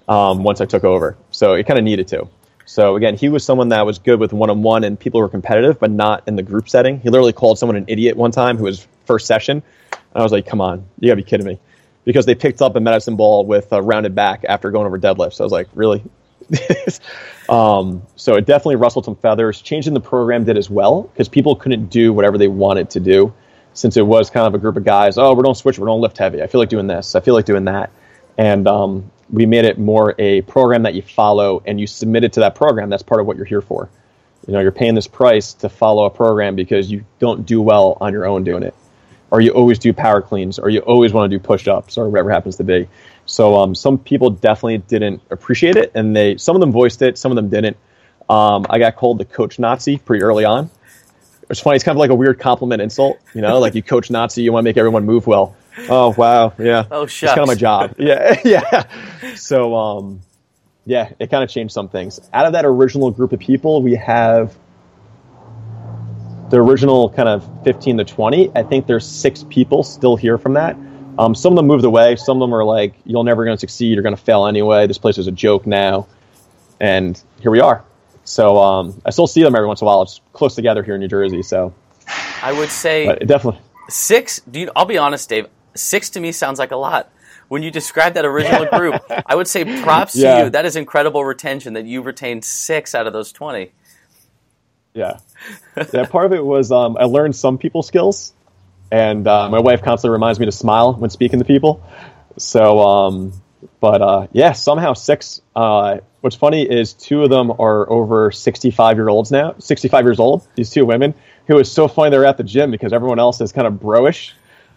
[0.07, 1.17] um, once I took over.
[1.31, 2.27] So it kind of needed to.
[2.65, 5.29] So again, he was someone that was good with one on one and people were
[5.29, 6.99] competitive, but not in the group setting.
[6.99, 9.63] He literally called someone an idiot one time who was first session.
[9.91, 11.59] And I was like, come on, you gotta be kidding me.
[12.03, 15.39] Because they picked up a medicine ball with a rounded back after going over deadlifts.
[15.39, 16.03] I was like, really?
[17.49, 19.61] um, so it definitely rustled some feathers.
[19.61, 23.33] Changing the program did as well because people couldn't do whatever they wanted to do
[23.73, 25.17] since it was kind of a group of guys.
[25.17, 26.41] Oh, we're don't switch, we're don't lift heavy.
[26.41, 27.15] I feel like doing this.
[27.15, 27.91] I feel like doing that.
[28.37, 32.33] And um, we made it more a program that you follow and you submit it
[32.33, 32.89] to that program.
[32.89, 33.89] That's part of what you're here for.
[34.47, 37.97] You know, you're paying this price to follow a program because you don't do well
[37.99, 38.73] on your own doing it,
[39.29, 42.07] or you always do power cleans, or you always want to do push ups, or
[42.07, 42.87] whatever happens to be.
[43.25, 47.17] So um, some people definitely didn't appreciate it, and they some of them voiced it,
[47.17, 47.75] some of them didn't.
[48.29, 50.69] Um, I got called the coach Nazi pretty early on.
[51.49, 51.75] It's funny.
[51.75, 54.51] It's kind of like a weird compliment insult, you know, like you coach Nazi, you
[54.53, 55.55] want to make everyone move well.
[55.89, 56.85] Oh wow, yeah.
[56.89, 57.31] Oh shucks.
[57.31, 57.95] It's kind of my job.
[57.99, 59.35] Yeah, yeah.
[59.35, 60.21] So um,
[60.85, 62.19] yeah, it kind of changed some things.
[62.33, 64.57] Out of that original group of people, we have
[66.49, 68.51] the original kind of 15 to 20.
[68.55, 70.77] I think there's six people still here from that.
[71.19, 72.15] Um, some of them moved away.
[72.15, 73.93] Some of them are like, "You're never going to succeed.
[73.93, 74.87] You're going to fail anyway.
[74.87, 76.07] This place is a joke now."
[76.79, 77.83] And here we are.
[78.23, 80.03] So um, I still see them every once in a while.
[80.03, 81.41] It's close together here in New Jersey.
[81.41, 81.73] So
[82.41, 84.41] I would say definitely six.
[84.75, 85.47] I'll be honest, Dave.
[85.77, 87.11] Six to me sounds like a lot.
[87.47, 90.37] When you describe that original group, I would say props yeah.
[90.39, 90.49] to you.
[90.49, 93.71] That is incredible retention that you retained six out of those 20.
[94.93, 95.19] Yeah.
[95.93, 98.33] Yeah, part of it was um, I learned some people skills,
[98.91, 101.83] and uh, my wife constantly reminds me to smile when speaking to people.
[102.37, 103.33] So, um,
[103.79, 105.41] but uh, yeah, somehow six.
[105.55, 110.19] Uh, what's funny is two of them are over 65 year olds now, 65 years
[110.19, 111.13] old, these two women,
[111.47, 114.31] who is so funny they're at the gym because everyone else is kind of broish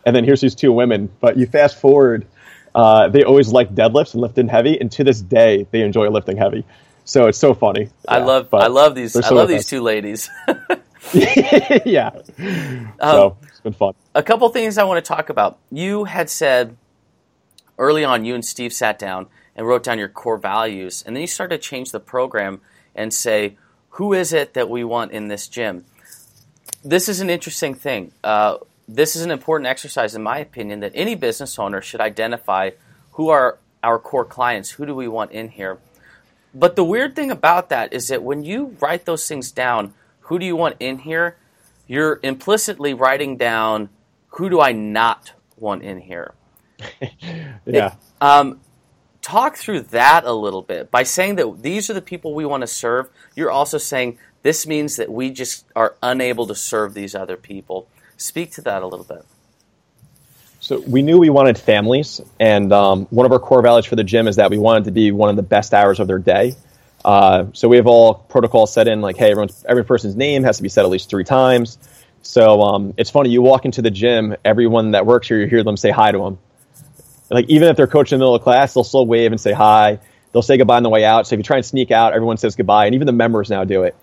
[0.05, 1.11] and then here's these two women.
[1.21, 2.27] But you fast forward,
[2.75, 6.37] uh, they always like deadlifts and lifting heavy, and to this day they enjoy lifting
[6.37, 6.65] heavy.
[7.05, 7.89] So it's so funny.
[8.07, 10.29] I love I love these I love these two ladies.
[11.15, 12.11] yeah.
[12.39, 13.95] Um, so it's been fun.
[14.15, 15.59] A couple things I want to talk about.
[15.71, 16.77] You had said
[17.79, 21.23] early on, you and Steve sat down and wrote down your core values, and then
[21.23, 22.61] you started to change the program
[22.95, 23.57] and say,
[23.91, 25.85] who is it that we want in this gym?
[26.85, 28.13] This is an interesting thing.
[28.23, 28.59] Uh,
[28.95, 32.71] this is an important exercise, in my opinion, that any business owner should identify
[33.13, 35.79] who are our core clients, who do we want in here.
[36.55, 40.39] But the weird thing about that is that when you write those things down, who
[40.39, 41.37] do you want in here?
[41.87, 43.89] You're implicitly writing down
[44.29, 46.35] who do I not want in here.
[47.65, 47.87] yeah.
[47.87, 48.61] It, um,
[49.23, 52.63] talk through that a little bit by saying that these are the people we want
[52.63, 53.09] to serve.
[53.35, 57.89] You're also saying this means that we just are unable to serve these other people.
[58.21, 59.25] Speak to that a little bit.
[60.61, 64.05] So we knew we wanted families, and um, one of our core values for the
[64.05, 66.55] gym is that we wanted to be one of the best hours of their day.
[67.03, 70.59] Uh, so we have all protocols set in, like, hey, everyone's, every person's name has
[70.59, 71.79] to be said at least three times.
[72.21, 73.31] So um, it's funny.
[73.31, 76.19] You walk into the gym, everyone that works here, you hear them say hi to
[76.19, 76.39] them.
[77.31, 79.53] Like even if they're coaching in the middle of class, they'll still wave and say
[79.53, 79.99] hi.
[80.33, 81.27] They'll say goodbye on the way out.
[81.27, 83.65] So if you try and sneak out, everyone says goodbye, and even the members now
[83.65, 83.97] do it.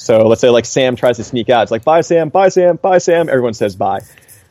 [0.00, 2.76] So let's say like Sam tries to sneak out, it's like bye Sam, bye Sam,
[2.76, 3.28] bye Sam.
[3.28, 4.00] Everyone says bye.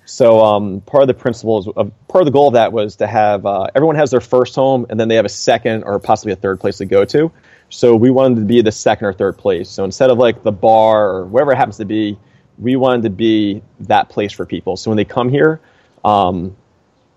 [0.06, 3.08] So um, part of the principles, of, part of the goal of that was to
[3.08, 6.34] have uh, everyone has their first home, and then they have a second or possibly
[6.34, 7.32] a third place to go to.
[7.70, 9.72] So we wanted to be the second or third place.
[9.72, 12.20] So instead of like the bar or wherever it happens to be,
[12.60, 14.78] we wanted to be that place for people.
[14.78, 15.62] So when they come here,
[16.06, 16.56] um,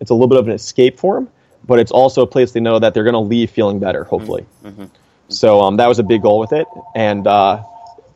[0.00, 1.28] it's a little bit of an escape for them,
[1.66, 4.46] but it's also a place they know that they're going to leave feeling better, hopefully.
[4.64, 4.84] Mm-hmm.
[5.28, 6.66] So um, that was a big goal with it.
[6.94, 7.62] And uh,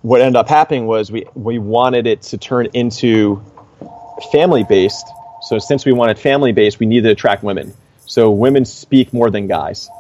[0.07, 3.43] what ended up happening was we, we wanted it to turn into
[4.31, 5.05] family based.
[5.43, 7.75] So since we wanted family based, we needed to attract women.
[8.05, 9.91] So women speak more than guys.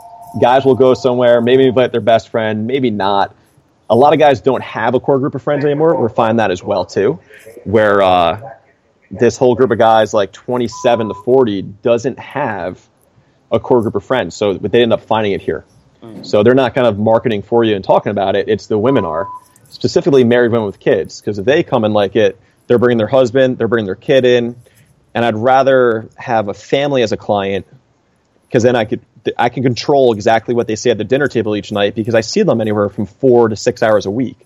[0.40, 3.34] Guys will go somewhere, maybe invite their best friend, maybe not.
[3.90, 6.00] A lot of guys don't have a core group of friends anymore.
[6.00, 7.18] We're finding that as well too,
[7.64, 8.52] where uh,
[9.10, 12.80] this whole group of guys, like 27 to 40, doesn't have
[13.50, 14.36] a core group of friends.
[14.36, 15.64] So, but they end up finding it here.
[16.00, 16.24] Mm.
[16.24, 18.48] So they're not kind of marketing for you and talking about it.
[18.48, 19.26] It's the women are
[19.68, 23.06] specifically married women with kids because if they come and like it, they're bringing their
[23.06, 24.56] husband, they're bringing their kid in,
[25.14, 27.66] and I'd rather have a family as a client
[28.46, 29.00] because then I could
[29.36, 32.20] I can control exactly what they say at the dinner table each night because I
[32.20, 34.38] see them anywhere from four to six hours a week.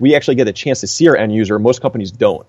[0.00, 1.58] We actually get a chance to see our end user.
[1.58, 2.46] Most companies don't.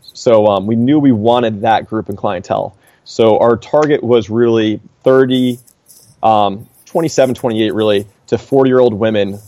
[0.00, 2.76] So um, we knew we wanted that group and clientele.
[3.04, 5.58] So our target was really 30,
[6.22, 9.38] um, 27, 28 really to 40 year old women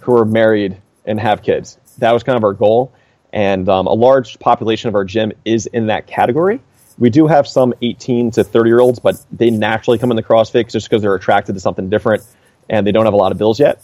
[0.00, 1.78] who are married and have kids.
[1.98, 2.92] That was kind of our goal.
[3.32, 6.60] And um, a large population of our gym is in that category.
[6.98, 10.22] We do have some 18 to 30 year olds, but they naturally come in the
[10.22, 12.22] CrossFit just because they're attracted to something different
[12.68, 13.82] and they don't have a lot of bills yet.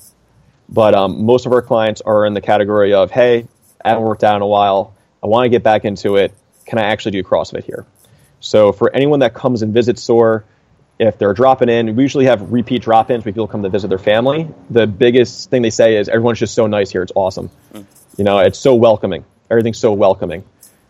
[0.68, 3.48] But um, most of our clients are in the category of, hey,
[3.84, 4.94] I haven't worked out in a while.
[5.22, 6.34] I want to get back into it.
[6.66, 7.86] Can I actually do CrossFit here?
[8.40, 10.44] So for anyone that comes and visits SOAR,
[10.98, 13.98] if they're dropping in, we usually have repeat drop-ins when people come to visit their
[13.98, 14.48] family.
[14.70, 17.02] The biggest thing they say is everyone's just so nice here.
[17.02, 17.50] It's awesome.
[17.72, 17.84] Mm.
[18.16, 19.24] You know, it's so welcoming.
[19.50, 20.44] Everything's so welcoming.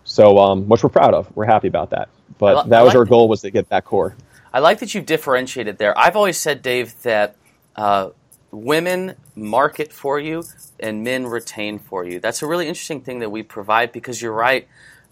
[0.04, 1.34] So, um, which we're proud of.
[1.36, 2.08] We're happy about that.
[2.38, 4.16] But li- that was like our goal was to get that core.
[4.52, 5.96] I like that you differentiated there.
[5.98, 7.36] I've always said, Dave, that
[7.76, 8.10] uh,
[8.50, 10.44] women market for you
[10.80, 12.18] and men retain for you.
[12.18, 14.66] That's a really interesting thing that we provide because you're right.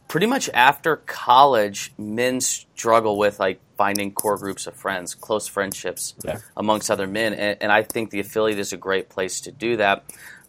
[0.08, 6.14] Pretty much after college, men struggle with like finding core groups of friends, close friendships
[6.24, 6.38] yeah.
[6.56, 9.76] amongst other men, and, and I think the affiliate is a great place to do
[9.78, 10.04] that.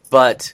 [0.10, 0.54] But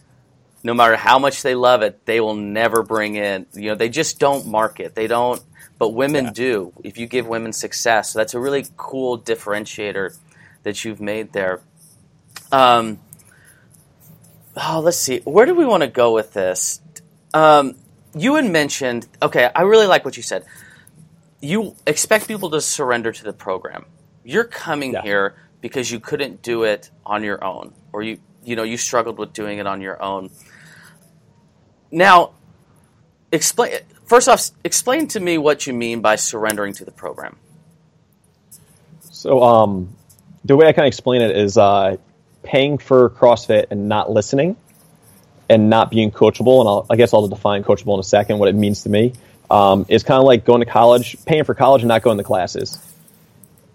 [0.63, 3.89] no matter how much they love it, they will never bring in, you know, they
[3.89, 4.96] just don't market.
[4.96, 5.44] They don't,
[5.78, 6.32] but women yeah.
[6.32, 6.74] do.
[6.84, 10.18] If you give women success, so that's a really cool differentiator
[10.63, 11.60] that you've made there.
[12.52, 13.00] Um,
[14.56, 15.20] oh, let's see.
[15.26, 16.82] Where do we want to go with this?
[17.34, 17.76] Um,
[18.15, 20.45] you had mentioned, okay, I really like what you said.
[21.41, 23.86] You expect people to surrender to the program.
[24.23, 25.02] You're coming yeah.
[25.02, 29.17] here because you couldn't do it on your own, or you, you know, you struggled
[29.17, 30.30] with doing it on your own.
[31.91, 32.32] Now,
[33.32, 34.52] explain first off.
[34.63, 37.38] Explain to me what you mean by surrendering to the program.
[38.99, 39.95] So, um,
[40.43, 41.97] the way I kind of explain it is uh,
[42.43, 44.58] paying for CrossFit and not listening,
[45.49, 46.60] and not being coachable.
[46.60, 48.39] And I'll, i guess I'll define coachable in a second.
[48.39, 49.13] What it means to me
[49.49, 52.23] um, is kind of like going to college, paying for college and not going to
[52.23, 52.79] classes.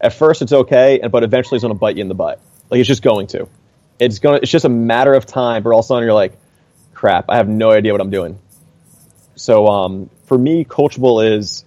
[0.01, 2.41] At first, it's okay, but eventually, it's going to bite you in the butt.
[2.71, 3.49] Like it's just going to.
[3.99, 4.41] It's going.
[4.43, 5.63] It's just a matter of time.
[5.63, 6.37] But all of a sudden, you're like,
[6.95, 8.39] crap, I have no idea what I'm doing.
[9.35, 11.65] So um, for me, coachable is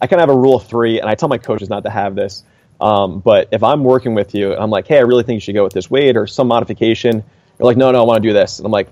[0.00, 1.90] I kind of have a rule of three, and I tell my coaches not to
[1.90, 2.44] have this.
[2.80, 5.40] Um, but if I'm working with you, and I'm like, hey, I really think you
[5.40, 7.24] should go with this weight or some modification.
[7.58, 8.58] You're like, no, no, I want to do this.
[8.58, 8.88] And I'm like,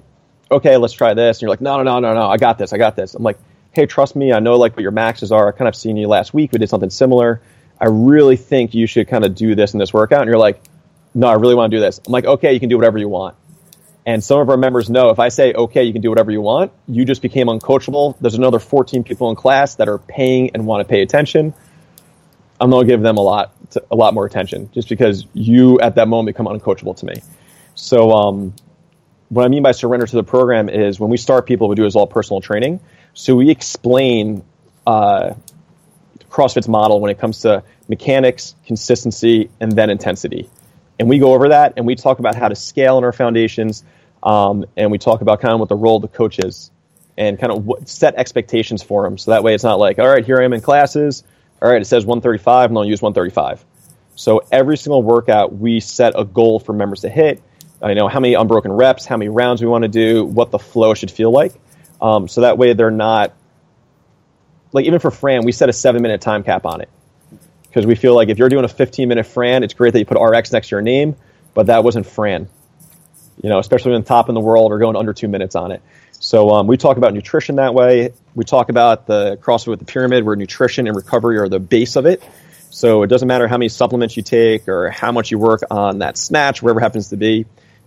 [0.55, 1.39] okay, let's try this.
[1.39, 3.15] And you're like, no, no, no, no, no, I got this, I got this.
[3.15, 3.39] I'm like,
[3.73, 5.49] hey, trust me, I know like what your maxes are.
[5.49, 6.53] I kind of seen you last week.
[6.53, 7.41] We did something similar.
[7.81, 10.23] I really think you should kind of do this in this workout.
[10.23, 10.63] And you're like,
[11.15, 12.01] no, I really want to do this.
[12.07, 13.37] I'm like, okay, you can do whatever you want.
[14.07, 16.41] And some of our members know if I say, okay, you can do whatever you
[16.41, 18.17] want, you just became uncoachable.
[18.21, 21.55] There's another 14 people in class that are paying and want to pay attention.
[22.61, 25.81] I'm going to give them a lot, to, a lot more attention just because you
[25.81, 27.15] at that moment become uncoachable to me.
[27.75, 28.55] So, um,
[29.35, 31.87] what I mean by surrender to the program is when we start people, we do
[31.87, 32.79] is all personal training.
[33.15, 34.45] So we explain
[34.87, 35.35] uh,
[36.31, 40.49] CrossFit's model when it comes to mechanics, consistency, and then intensity.
[41.01, 43.83] And we go over that and we talk about how to scale in our foundations,
[44.23, 46.71] um, and we talk about kind of what the role of the coach is
[47.19, 49.19] and kind of what, set expectations for them.
[49.19, 51.25] So that way it's not like, all right, here I am in classes.
[51.61, 53.65] All right, it says 135, and to use 135.
[54.17, 57.43] So every single workout, we set a goal for members to hit.
[57.85, 60.59] I know how many unbroken reps, how many rounds we want to do, what the
[60.59, 61.53] flow should feel like.
[62.01, 63.35] Um, so that way they're not
[64.73, 66.89] like even for Fran, we set a seven minute time cap on it
[67.69, 70.07] because we feel like if you're doing a 15 minute Fran, it's great that you
[70.07, 71.15] put RX next to your name,
[71.53, 72.49] but that wasn't Fran.
[73.43, 75.83] You know, especially when top in the world or going under two minutes on it.
[76.13, 78.15] So um, we talk about nutrition that way.
[78.35, 81.97] We talk about the CrossFit with the pyramid, where nutrition and recovery are the base
[81.97, 82.23] of it.
[82.71, 85.99] So it doesn't matter how many supplements you take or how much you work on
[85.99, 87.47] that snatch, wherever it happens to be.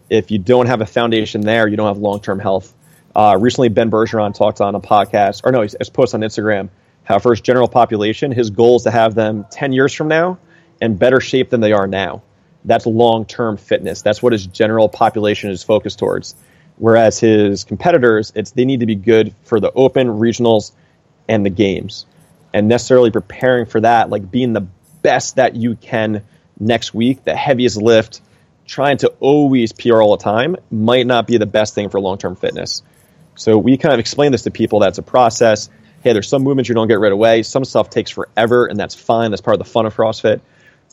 [0.09, 2.73] If you don't have a foundation there, you don't have long term health.
[3.15, 6.69] Uh, recently, Ben Bergeron talked on a podcast, or no, he's, posted on Instagram
[7.03, 10.37] how for his general population, his goal is to have them 10 years from now
[10.81, 12.21] in better shape than they are now.
[12.65, 14.01] That's long term fitness.
[14.01, 16.35] That's what his general population is focused towards.
[16.75, 20.73] Whereas his competitors, it's they need to be good for the open, regionals,
[21.27, 22.05] and the games.
[22.53, 24.67] And necessarily preparing for that, like being the
[25.01, 26.23] best that you can
[26.59, 28.21] next week, the heaviest lift,
[28.67, 32.17] trying to always PR all the time might not be the best thing for long
[32.17, 32.83] term fitness.
[33.35, 35.69] So we kind of explain this to people that's a process.
[36.03, 37.43] Hey, there's some movements you don't get right away.
[37.43, 39.31] Some stuff takes forever, and that's fine.
[39.31, 40.41] That's part of the fun of CrossFit.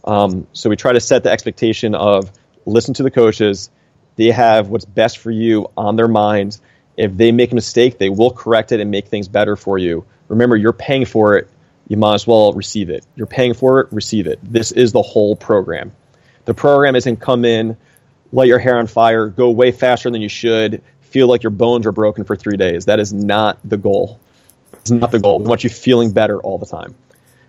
[0.04, 2.30] Um, so we try to set the expectation of
[2.66, 3.70] listen to the coaches.
[4.16, 6.60] They have what's best for you on their minds.
[6.96, 10.04] If they make a mistake, they will correct it and make things better for you.
[10.28, 11.48] Remember, you're paying for it.
[11.88, 13.04] You might as well receive it.
[13.14, 14.38] You're paying for it, receive it.
[14.42, 15.92] This is the whole program.
[16.44, 17.76] The program isn't come in,
[18.32, 21.86] light your hair on fire, go way faster than you should, feel like your bones
[21.86, 22.86] are broken for three days.
[22.86, 24.20] That is not the goal.
[24.72, 25.38] It's not the goal.
[25.38, 26.94] We want you feeling better all the time.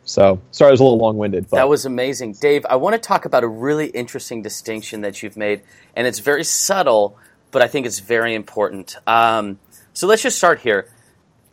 [0.06, 1.50] So, sorry, I was a little long winded.
[1.50, 2.34] That was amazing.
[2.34, 5.64] Dave, I want to talk about a really interesting distinction that you've made,
[5.96, 7.18] and it's very subtle,
[7.50, 8.98] but I think it's very important.
[9.08, 9.60] Um,
[9.94, 10.88] so, let's just start here.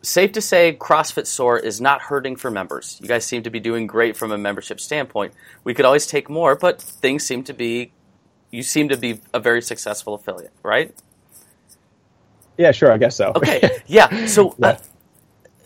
[0.03, 2.99] Safe to say, CrossFit Soar is not hurting for members.
[3.01, 5.33] You guys seem to be doing great from a membership standpoint.
[5.63, 7.93] We could always take more, but things seem to be,
[8.51, 10.93] you seem to be a very successful affiliate, right?
[12.57, 12.91] Yeah, sure.
[12.91, 13.31] I guess so.
[13.35, 13.79] Okay.
[13.87, 14.25] Yeah.
[14.25, 14.67] So yeah.
[14.67, 14.77] Uh,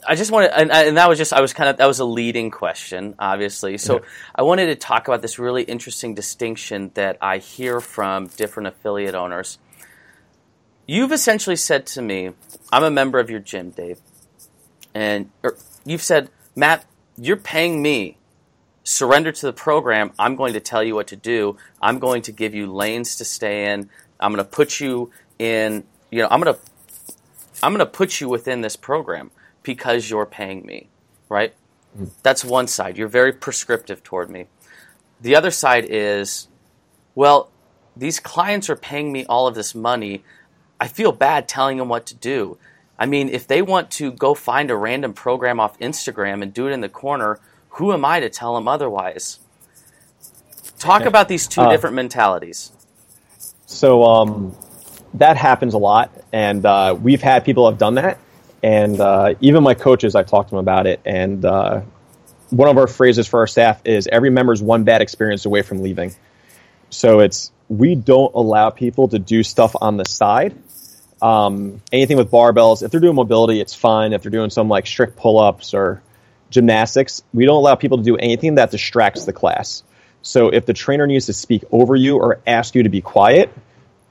[0.08, 2.06] I just wanted, and, and, that was just, I was kind of, that was a
[2.06, 3.78] leading question, obviously.
[3.78, 4.06] So yeah.
[4.36, 9.16] I wanted to talk about this really interesting distinction that I hear from different affiliate
[9.16, 9.58] owners.
[10.86, 12.32] You've essentially said to me,
[12.72, 14.00] I'm a member of your gym, Dave.
[14.98, 15.30] And
[15.86, 16.84] you've said, Matt,
[17.20, 18.18] you're paying me.
[18.84, 20.12] Surrender to the program.
[20.18, 21.56] I'm going to tell you what to do.
[21.80, 23.92] I'm going to give you lanes to stay in.
[24.20, 26.60] I'm going to put you in, you know, I'm going to
[27.62, 29.30] I'm going to put you within this program
[29.62, 30.90] because you're paying me,
[31.30, 31.54] right?
[31.96, 32.06] Mm-hmm.
[32.24, 32.98] That's one side.
[32.98, 34.48] You're very prescriptive toward me.
[35.22, 36.48] The other side is,
[37.14, 37.52] well,
[37.96, 40.24] these clients are paying me all of this money.
[40.80, 42.58] I feel bad telling them what to do.
[43.00, 46.68] I mean, if they want to go find a random program off Instagram and do
[46.68, 47.40] it in the corner,
[47.72, 49.40] who am I to tell them otherwise?
[50.80, 52.72] Talk about these two uh, different mentalities.
[53.66, 54.56] So, um,
[55.16, 58.20] that happens a lot, and uh, we've had people have done that,
[58.62, 61.82] and uh, even my coaches, I've talked to them about it, and uh,
[62.50, 65.62] one of our phrases for our staff is every member is one bad experience away
[65.62, 66.16] from leaving.
[66.90, 70.56] So it's we don't allow people to do stuff on the side.
[71.22, 74.14] Um, anything with barbells, if they're doing mobility, it's fine.
[74.14, 76.02] If they're doing some like strict pull ups or
[76.50, 79.84] gymnastics, we don't allow people to do anything that distracts the class.
[80.22, 83.52] So if the trainer needs to speak over you or ask you to be quiet,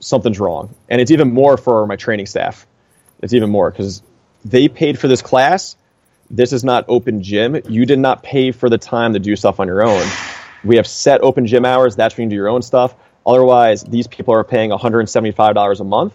[0.00, 0.74] something's wrong.
[0.88, 2.66] And it's even more for my training staff.
[3.22, 4.02] It's even more because
[4.44, 5.76] they paid for this class.
[6.30, 7.60] This is not open gym.
[7.68, 10.06] You did not pay for the time to do stuff on your own.
[10.64, 11.96] We have set open gym hours.
[11.96, 12.94] That's when you do your own stuff.
[13.24, 16.14] Otherwise, these people are paying $175 a month,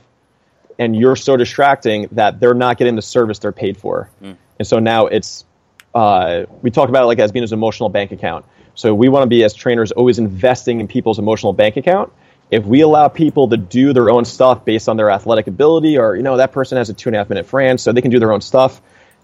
[0.82, 4.10] and you're so distracting that they're not getting the service they're paid for.
[4.20, 4.36] Mm.
[4.58, 5.46] And so now it's,
[5.94, 8.46] uh, we talk about it like as being an emotional bank account.
[8.74, 12.12] So we want to be, as trainers, always investing in people's emotional bank account
[12.50, 16.16] if we allow people to do their own stuff based on their athletic ability, or
[16.16, 18.12] you know that person has a two and a half minute Fran, so they can
[18.12, 18.82] do their own stuff,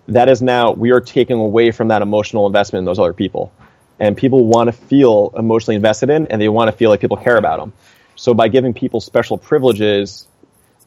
[0.08, 3.52] that is now we are taking away from that emotional investment in those other people,
[4.00, 7.18] and people want to feel emotionally invested in, and they want to feel like people
[7.18, 7.74] care about them.
[8.16, 10.28] So by giving people special privileges,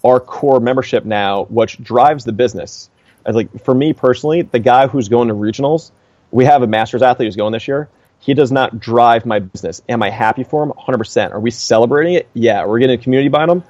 [0.04, 2.90] our core membership now, which drives the business,
[3.26, 5.90] like for me personally, the guy who's going to regionals,
[6.30, 7.88] we have a masters athlete who's going this year
[8.20, 9.82] he does not drive my business.
[9.88, 10.72] Am I happy for him?
[10.72, 11.32] 100%.
[11.32, 12.28] Are we celebrating it?
[12.34, 12.66] Yeah.
[12.66, 13.64] We're getting a community behind him?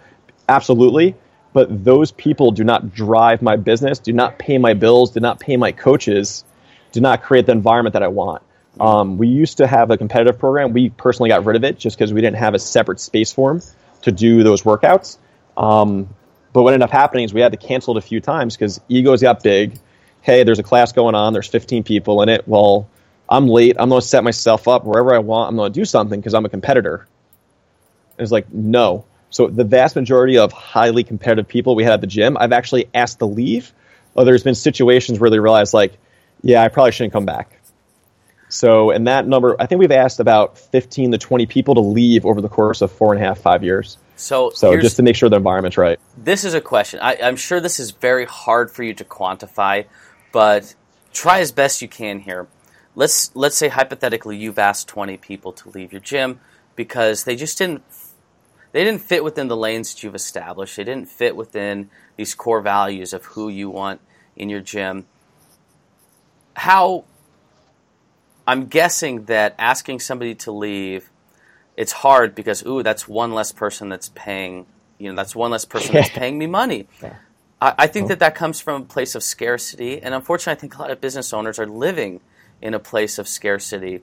[0.48, 1.14] Absolutely.
[1.52, 5.40] But those people do not drive my business, do not pay my bills, do not
[5.40, 6.44] pay my coaches,
[6.92, 8.42] do not create the environment that I want.
[8.78, 10.72] Um, we used to have a competitive program.
[10.72, 13.52] We personally got rid of it just because we didn't have a separate space for
[13.52, 13.62] him
[14.02, 15.18] to do those workouts.
[15.56, 16.08] Um,
[16.52, 18.80] but what ended up happening is we had to cancel it a few times because
[18.88, 19.78] egos got big.
[20.22, 21.32] Hey, there's a class going on.
[21.32, 22.46] There's 15 people in it.
[22.46, 22.88] Well,
[23.28, 23.76] I'm late.
[23.78, 25.50] I'm going to set myself up wherever I want.
[25.50, 27.06] I'm going to do something because I'm a competitor.
[28.18, 32.00] And it's like, no, So the vast majority of highly competitive people we had at
[32.00, 33.72] the gym, I've actually asked to leave.
[34.16, 35.96] Oh, there's been situations where they realize like,
[36.42, 37.60] yeah, I probably shouldn't come back.
[38.48, 42.26] So, and that number, I think we've asked about 15 to 20 people to leave
[42.26, 43.96] over the course of four and a half, five years.
[44.20, 45.98] So, so just to make sure the environment's right.
[46.16, 47.00] This is a question.
[47.00, 49.86] I, I'm sure this is very hard for you to quantify,
[50.30, 50.74] but
[51.12, 52.46] try as best you can here.
[52.94, 56.40] Let's let's say hypothetically you've asked 20 people to leave your gym
[56.76, 57.82] because they just didn't
[58.72, 60.76] they didn't fit within the lanes that you've established.
[60.76, 64.00] They didn't fit within these core values of who you want
[64.36, 65.06] in your gym.
[66.54, 67.04] How
[68.46, 71.10] I'm guessing that asking somebody to leave,
[71.80, 74.66] it's hard because ooh, that's one less person that's paying.
[74.98, 76.88] You know, that's one less person that's paying me money.
[77.02, 77.14] Yeah.
[77.58, 80.76] I, I, think that that comes from a place of scarcity, and unfortunately, I think
[80.76, 82.20] a lot of business owners are living
[82.60, 84.02] in a place of scarcity.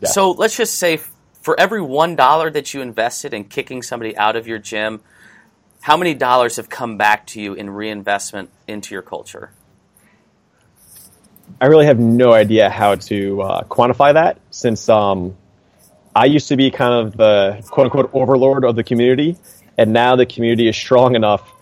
[0.00, 0.08] Yeah.
[0.10, 0.98] So let's just say,
[1.40, 5.00] for every one dollar that you invested in kicking somebody out of your gym,
[5.80, 9.50] how many dollars have come back to you in reinvestment into your culture?
[11.58, 15.36] I really have no idea how to uh, quantify that since um,
[16.16, 19.36] I used to be kind of the quote unquote overlord of the community,
[19.76, 21.52] and now the community is strong enough.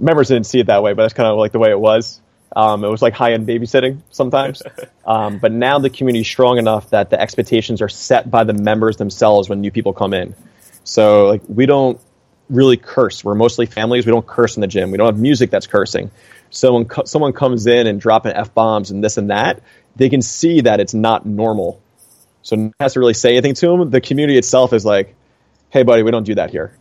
[0.00, 2.20] Members didn't see it that way, but that's kind of like the way it was.
[2.56, 4.60] Um, it was like high end babysitting sometimes.
[5.06, 8.54] um, but now the community is strong enough that the expectations are set by the
[8.54, 10.34] members themselves when new people come in.
[10.82, 12.00] So like we don't
[12.48, 13.22] really curse.
[13.22, 14.04] We're mostly families.
[14.04, 14.90] We don't curse in the gym.
[14.90, 16.10] We don't have music that's cursing.
[16.50, 19.62] So when co- someone comes in and dropping f bombs and this and that,
[19.94, 21.80] they can see that it's not normal.
[22.42, 23.90] So no one has to really say anything to them.
[23.90, 25.14] The community itself is like,
[25.70, 26.76] "Hey, buddy, we don't do that here,"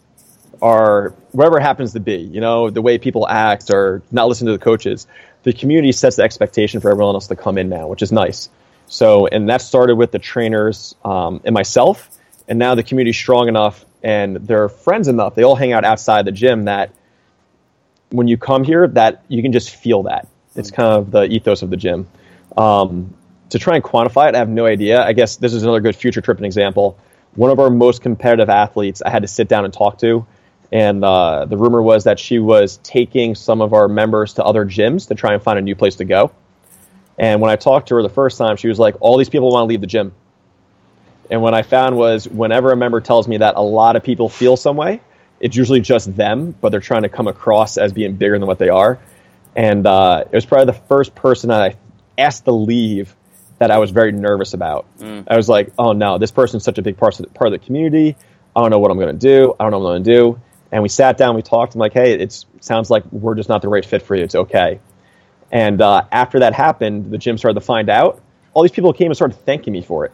[0.61, 2.17] or whatever happens to be.
[2.17, 5.07] You know, the way people act or not listen to the coaches.
[5.43, 8.49] The community sets the expectation for everyone else to come in now, which is nice.
[8.87, 12.09] So, and that started with the trainers um, and myself,
[12.47, 15.35] and now the community is strong enough and they're friends enough.
[15.35, 16.91] They all hang out outside the gym that
[18.09, 20.27] when you come here that you can just feel that.
[20.55, 22.07] It's kind of the ethos of the gym.
[22.57, 23.13] Um,
[23.49, 25.03] to try and quantify it, I have no idea.
[25.03, 26.97] I guess this is another good future tripping example.
[27.35, 30.25] One of our most competitive athletes, I had to sit down and talk to,
[30.71, 34.65] and uh, the rumor was that she was taking some of our members to other
[34.65, 36.31] gyms to try and find a new place to go.
[37.17, 39.51] And when I talked to her the first time, she was like, "All these people
[39.51, 40.13] want to leave the gym."
[41.29, 44.29] And what I found was, whenever a member tells me that a lot of people
[44.29, 45.01] feel some way,
[45.39, 48.57] it's usually just them, but they're trying to come across as being bigger than what
[48.57, 48.99] they are.
[49.55, 51.75] And uh, it was probably the first person I
[52.17, 53.15] asked to leave
[53.59, 54.85] that I was very nervous about.
[54.99, 55.25] Mm.
[55.27, 57.59] I was like, oh no, this person's such a big part of, the, part of
[57.59, 58.15] the community.
[58.55, 59.55] I don't know what I'm going to do.
[59.59, 60.41] I don't know what I'm going to do.
[60.71, 61.75] And we sat down, we talked.
[61.75, 64.23] I'm like, hey, it sounds like we're just not the right fit for you.
[64.23, 64.79] It's okay.
[65.51, 68.21] And uh, after that happened, the gym started to find out.
[68.53, 70.11] All these people came and started thanking me for it.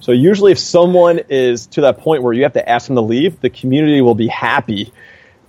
[0.00, 3.02] So usually, if someone is to that point where you have to ask them to
[3.02, 4.92] leave, the community will be happy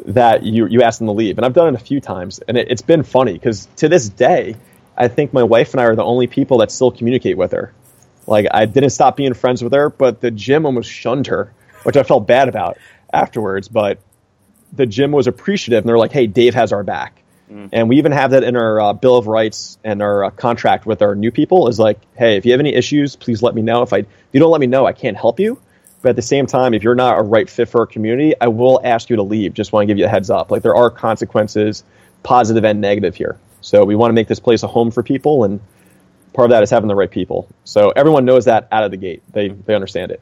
[0.06, 1.38] that you you ask them to leave.
[1.38, 4.10] And I've done it a few times, and it, has been funny because to this
[4.10, 4.56] day,
[5.02, 7.74] I think my wife and I are the only people that still communicate with her.
[8.28, 11.52] Like I didn't stop being friends with her, but the gym almost shunned her,
[11.84, 12.78] which I felt bad about
[13.12, 13.68] afterwards.
[13.68, 14.00] But
[14.72, 17.70] the gym was appreciative, and they're like, "Hey, Dave has our back." Mm.
[17.72, 20.86] And we even have that in our uh, Bill of Rights and our uh, contract
[20.86, 23.62] with our new people is like, hey, if you have any issues, please let me
[23.62, 23.82] know.
[23.82, 25.60] If I if you don't let me know, I can't help you.
[26.02, 28.48] But at the same time, if you're not a right fit for our community, I
[28.48, 29.54] will ask you to leave.
[29.54, 30.52] Just want to give you a heads up.
[30.52, 31.84] Like there are consequences,
[32.24, 33.38] positive and negative here.
[33.62, 35.60] So we want to make this place a home for people, and
[36.34, 37.48] part of that is having the right people.
[37.64, 39.24] So everyone knows that out of the gate.
[39.32, 40.22] They they understand it.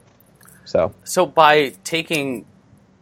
[0.64, 2.44] So so by taking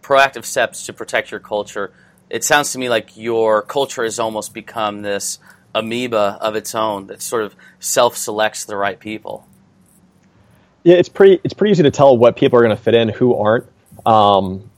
[0.02, 1.92] proactive steps to protect your culture
[2.30, 5.38] it sounds to me like your culture has almost become this
[5.74, 9.46] amoeba of its own that sort of self selects the right people.
[10.84, 13.08] Yeah, it's pretty it's pretty easy to tell what people are going to fit in,
[13.08, 13.66] who aren't.
[14.06, 14.70] Um,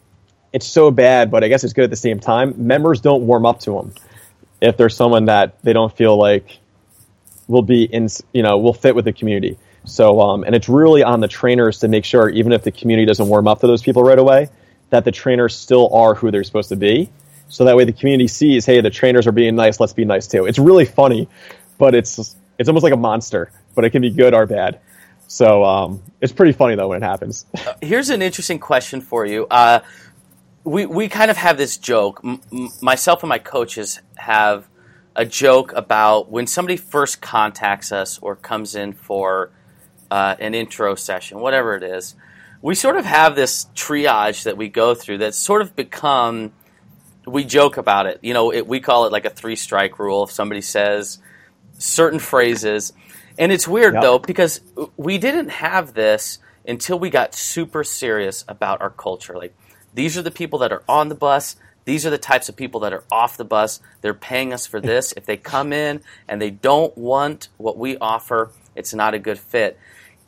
[0.53, 2.55] it's so bad, but I guess it's good at the same time.
[2.57, 3.95] Members don't warm up to them
[4.61, 6.59] if there's someone that they don't feel like
[7.49, 9.59] will be in, you know, will fit with the community.
[9.85, 13.07] So, um, and it's really on the trainers to make sure, even if the community
[13.07, 14.49] doesn't warm up to those people right away,
[14.91, 17.11] that the trainers still are who they're supposed to be
[17.51, 20.29] so that way the community sees, hey, the trainers are being nice, let's be nice
[20.29, 20.47] too.
[20.47, 21.29] It's really funny,
[21.79, 24.79] but it's it's almost like a monster, but it can be good or bad.
[25.27, 27.47] So um, it's pretty funny though when it happens.
[27.55, 29.47] Uh, here's an interesting question for you.
[29.51, 29.81] Uh,
[30.65, 32.21] we we kind of have this joke.
[32.25, 32.41] M-
[32.81, 34.69] myself and my coaches have
[35.17, 39.51] a joke about when somebody first contacts us or comes in for
[40.11, 42.15] uh, an intro session, whatever it is.
[42.63, 46.53] We sort of have this triage that we go through that's sort of become
[47.27, 48.19] we joke about it.
[48.23, 50.25] You know, it, we call it like a three strike rule.
[50.25, 51.19] If somebody says
[51.79, 52.93] certain phrases,
[53.39, 54.03] and it's weird yep.
[54.03, 54.61] though because
[54.97, 59.37] we didn't have this until we got super serious about our culture.
[59.37, 59.55] Like
[59.95, 61.57] these are the people that are on the bus.
[61.84, 63.80] These are the types of people that are off the bus.
[64.01, 65.12] They're paying us for this.
[65.16, 69.38] If they come in and they don't want what we offer, it's not a good
[69.38, 69.78] fit.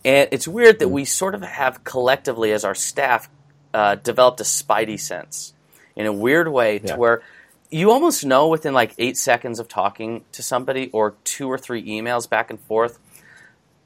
[0.05, 3.29] And it's weird that we sort of have collectively, as our staff,
[3.73, 5.53] uh, developed a spidey sense
[5.95, 6.97] in a weird way to Yeah.
[6.97, 7.23] where
[7.71, 11.83] you almost know within like eight seconds of talking to somebody or two or three
[11.87, 12.99] emails back and forth.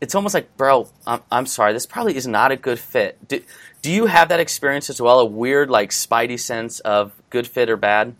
[0.00, 3.16] It's almost like, bro, I'm, I'm sorry, this probably is not a good fit.
[3.28, 3.40] Do,
[3.80, 5.20] do you have that experience as well?
[5.20, 8.14] A weird, like, spidey sense of good fit or bad?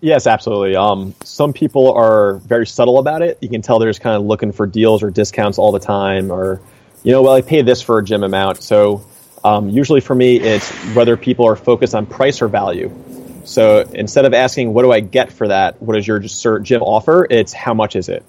[0.00, 0.76] Yes, absolutely.
[0.76, 3.38] Um, some people are very subtle about it.
[3.40, 6.30] You can tell they're just kind of looking for deals or discounts all the time,
[6.30, 6.60] or,
[7.02, 8.62] you know, well, I pay this for a gym amount.
[8.62, 9.04] So
[9.42, 12.90] um, usually for me, it's whether people are focused on price or value.
[13.48, 15.80] So instead of asking, what do I get for that?
[15.80, 17.26] What does your cert gym offer?
[17.30, 18.22] It's how much is it?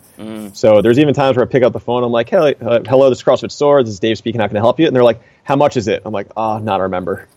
[0.55, 2.05] So there's even times where I pick up the phone.
[2.05, 3.83] I'm like, hey, uh, hello, this is CrossFit Soar.
[3.83, 4.39] This is Dave speaking.
[4.39, 4.87] How can I help you?
[4.87, 6.03] And they're like, how much is it?
[6.05, 7.27] I'm like, ah, not a remember.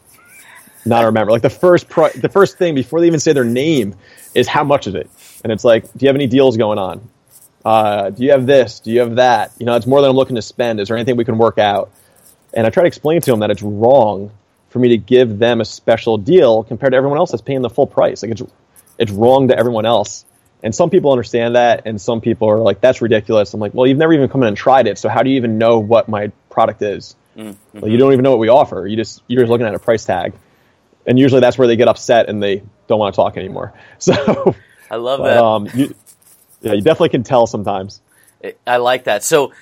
[0.87, 1.33] Not a remember.
[1.33, 3.97] Like the first pri- the first thing before they even say their name
[4.33, 5.11] is how much is it?
[5.43, 7.09] And it's like, do you have any deals going on?
[7.65, 8.79] Uh, do you have this?
[8.79, 9.53] Do you have that?
[9.59, 10.79] You know, it's more than I'm looking to spend.
[10.79, 11.91] Is there anything we can work out?
[12.55, 14.31] And I try to explain to them that it's wrong
[14.73, 17.71] for me to give them a special deal compared to everyone else that's paying the
[17.71, 18.23] full price.
[18.23, 18.43] Like it's
[18.99, 20.25] it's wrong to everyone else.
[20.65, 23.87] And some people understand that, and some people are like, "That's ridiculous." I'm like, "Well,
[23.87, 26.09] you've never even come in and tried it, so how do you even know what
[26.09, 27.17] my product is?
[27.35, 27.57] Like,
[27.91, 28.87] you don't even know what we offer.
[28.87, 30.35] You just you're just looking at a price tag."
[31.05, 33.73] And usually that's where they get upset and they don't want to talk anymore.
[33.99, 34.55] So,
[34.91, 35.43] I love but, that.
[35.43, 35.95] um, you,
[36.61, 38.01] yeah, you definitely can tell sometimes.
[38.67, 39.25] I like that.
[39.25, 39.53] So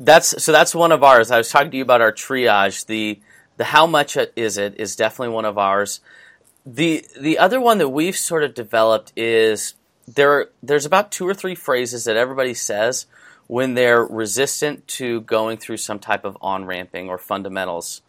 [0.00, 1.30] that's so that's one of ours.
[1.30, 2.86] I was talking to you about our triage.
[2.86, 3.20] The
[3.58, 6.00] the how much is it is definitely one of ours.
[6.64, 9.74] The the other one that we've sort of developed is
[10.06, 13.06] there there's about two or three phrases that everybody says
[13.46, 18.00] when they're resistant to going through some type of on ramping or fundamentals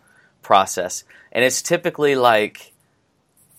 [0.42, 1.04] process.
[1.32, 2.74] And it's typically like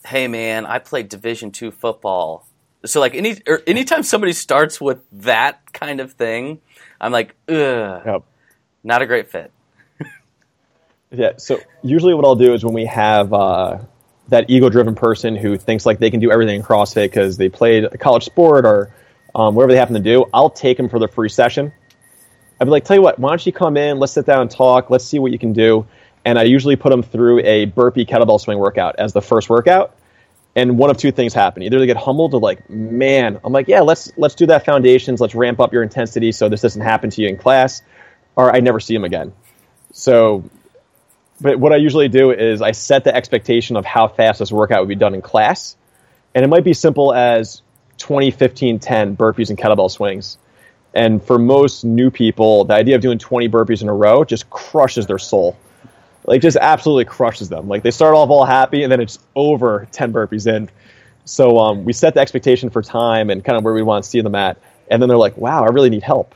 [0.06, 2.46] hey man, I played Division two football.
[2.86, 6.60] So like any or anytime somebody starts with that kind of thing,
[7.00, 8.22] I'm like, ugh, Yep.
[8.84, 9.50] not a great fit.
[11.12, 11.32] Yeah.
[11.38, 13.78] So usually, what I'll do is when we have uh,
[14.28, 17.84] that ego-driven person who thinks like they can do everything in CrossFit because they played
[17.84, 18.94] a college sport or
[19.34, 21.72] um, whatever they happen to do, I'll take them for the free session.
[22.60, 23.98] I'd be like, tell you what, why don't you come in?
[23.98, 24.90] Let's sit down and talk.
[24.90, 25.86] Let's see what you can do.
[26.24, 29.96] And I usually put them through a burpee kettlebell swing workout as the first workout.
[30.54, 33.68] And one of two things happen: either they get humbled, or like, man, I'm like,
[33.68, 35.20] yeah, let's let's do that foundations.
[35.20, 37.82] Let's ramp up your intensity so this doesn't happen to you in class,
[38.34, 39.32] or I never see them again.
[39.92, 40.42] So
[41.40, 44.80] but what I usually do is I set the expectation of how fast this workout
[44.80, 45.76] would be done in class.
[46.34, 47.62] And it might be simple as
[47.98, 50.38] 20, 15, 10 burpees and kettlebell swings.
[50.94, 54.50] And for most new people, the idea of doing 20 burpees in a row just
[54.50, 55.56] crushes their soul.
[56.24, 57.68] Like, just absolutely crushes them.
[57.68, 60.68] Like, they start off all happy and then it's over 10 burpees in.
[61.24, 64.10] So um, we set the expectation for time and kind of where we want to
[64.10, 64.58] see them at.
[64.90, 66.34] And then they're like, wow, I really need help.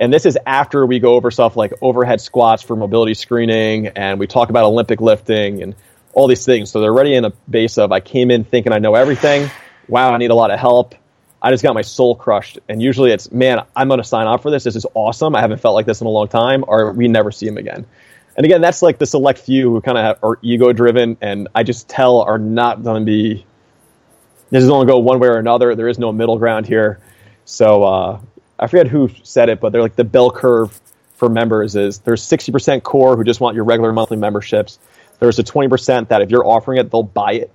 [0.00, 4.20] And this is after we go over stuff like overhead squats for mobility screening, and
[4.20, 5.74] we talk about Olympic lifting and
[6.12, 6.70] all these things.
[6.70, 9.50] So they're already in a base of I came in thinking I know everything.
[9.88, 10.94] Wow, I need a lot of help.
[11.40, 12.58] I just got my soul crushed.
[12.68, 14.64] And usually it's, man, I'm going to sign up for this.
[14.64, 15.34] This is awesome.
[15.34, 17.86] I haven't felt like this in a long time, or we never see him again.
[18.36, 21.64] And again, that's like the select few who kind of are ego driven, and I
[21.64, 23.44] just tell are not going to be.
[24.50, 25.74] This is going to go one way or another.
[25.74, 27.00] There is no middle ground here.
[27.44, 28.20] So uh,
[28.58, 30.78] I forget who said it, but they're like the bell curve
[31.18, 34.78] for members is there's 60% core who just want your regular monthly memberships.
[35.18, 37.50] There's a 20% that if you're offering it, they'll buy it.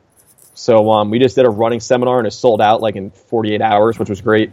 [0.53, 3.61] So um, we just did a running seminar and it sold out like in 48
[3.61, 4.51] hours, which was great.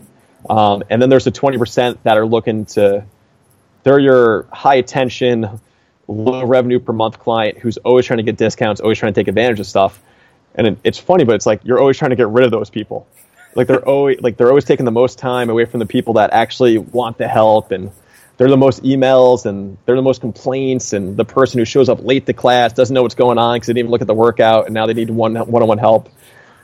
[0.49, 3.05] Um, and then there's the 20% that are looking to,
[3.83, 5.61] they're your high attention,
[6.07, 9.29] low revenue per month client who's always trying to get discounts, always trying to take
[9.29, 10.01] advantage of stuff.
[10.55, 12.71] And it, it's funny, but it's like you're always trying to get rid of those
[12.71, 13.07] people
[13.55, 16.33] like they're always like they're always taking the most time away from the people that
[16.33, 17.91] actually want the help and
[18.37, 22.03] they're the most emails and they're the most complaints and the person who shows up
[22.03, 24.15] late to class doesn't know what's going on because they didn't even look at the
[24.15, 26.09] workout and now they need one one-on-one help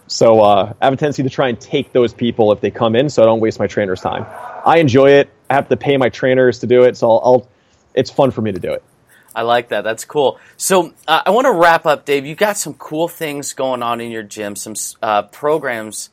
[0.06, 2.94] so uh, i have a tendency to try and take those people if they come
[2.96, 4.24] in so i don't waste my trainer's time
[4.64, 7.48] i enjoy it i have to pay my trainers to do it so i'll, I'll
[7.94, 8.82] it's fun for me to do it
[9.34, 9.84] I like that.
[9.84, 10.40] That's cool.
[10.56, 12.24] So uh, I want to wrap up, Dave.
[12.24, 14.72] You got some cool things going on in your gym, some
[15.02, 16.08] uh, programs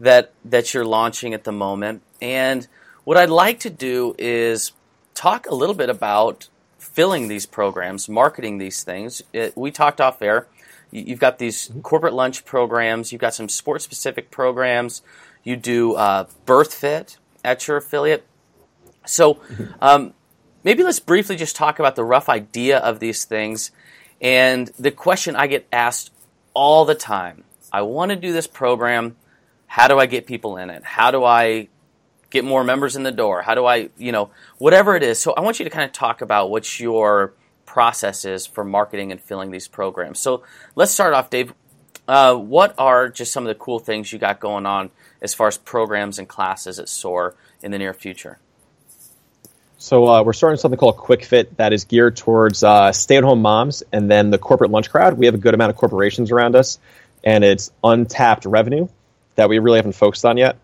[0.00, 2.02] that that you're launching at the moment.
[2.20, 2.66] And
[3.04, 4.72] what I'd like to do is
[5.14, 6.48] talk a little bit about
[6.78, 9.22] filling these programs, marketing these things.
[9.32, 10.46] It, we talked off air.
[10.90, 13.12] You- You've got these corporate lunch programs.
[13.12, 15.02] You've got some sports specific programs.
[15.44, 18.26] You do uh, Birth Fit at your affiliate.
[19.06, 19.40] So
[19.80, 20.12] um,
[20.64, 23.70] maybe let's briefly just talk about the rough idea of these things.
[24.20, 26.12] And the question I get asked
[26.52, 27.44] all the time.
[27.72, 29.16] I want to do this program.
[29.70, 30.82] How do I get people in it?
[30.82, 31.68] How do I
[32.28, 33.40] get more members in the door?
[33.40, 35.20] How do I, you know, whatever it is.
[35.20, 37.34] So I want you to kind of talk about what your
[37.66, 40.18] process is for marketing and filling these programs.
[40.18, 40.42] So
[40.74, 41.54] let's start off, Dave.
[42.08, 44.90] Uh, what are just some of the cool things you got going on
[45.22, 48.40] as far as programs and classes at SOAR in the near future?
[49.78, 53.84] So uh, we're starting something called Quick Fit that is geared towards uh, stay-at-home moms
[53.92, 55.16] and then the corporate lunch crowd.
[55.16, 56.80] We have a good amount of corporations around us,
[57.22, 58.88] and it's untapped revenue
[59.40, 60.56] that we really haven't focused on yet.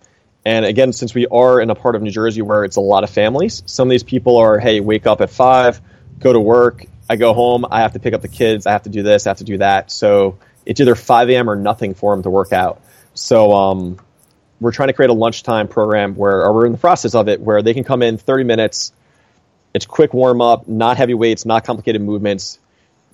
[0.44, 3.02] And again, since we are in a part of New Jersey where it's a lot
[3.02, 5.80] of families, some of these people are, hey, wake up at five,
[6.20, 8.84] go to work, I go home, I have to pick up the kids, I have
[8.84, 9.90] to do this, I have to do that.
[9.90, 11.50] So it's either 5 a.m.
[11.50, 12.80] or nothing for them to work out.
[13.14, 13.98] So um,
[14.60, 17.40] we're trying to create a lunchtime program where, or we're in the process of it,
[17.40, 18.92] where they can come in 30 minutes.
[19.74, 22.58] It's quick warm up, not heavy weights, not complicated movements,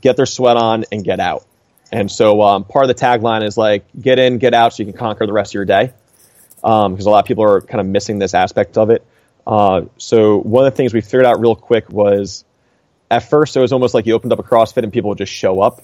[0.00, 1.46] get their sweat on, and get out.
[1.92, 4.90] And so um, part of the tagline is like, get in, get out so you
[4.90, 5.92] can conquer the rest of your day
[6.56, 9.04] because um, a lot of people are kind of missing this aspect of it.
[9.46, 12.44] Uh, so one of the things we figured out real quick was
[13.10, 15.32] at first it was almost like you opened up a CrossFit and people would just
[15.32, 15.82] show up,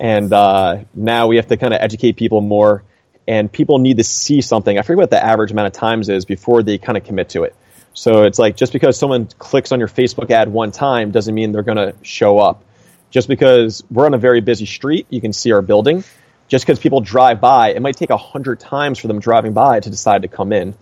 [0.00, 2.82] and uh, now we have to kind of educate people more,
[3.26, 4.78] and people need to see something.
[4.78, 7.44] I forget what the average amount of times is before they kind of commit to
[7.44, 7.54] it.
[7.94, 11.52] So it's like just because someone clicks on your Facebook ad one time doesn't mean
[11.52, 12.64] they're going to show up.
[13.12, 16.02] Just because we're on a very busy street, you can see our building
[16.48, 19.80] just because people drive by, it might take a hundred times for them driving by
[19.80, 20.74] to decide to come in.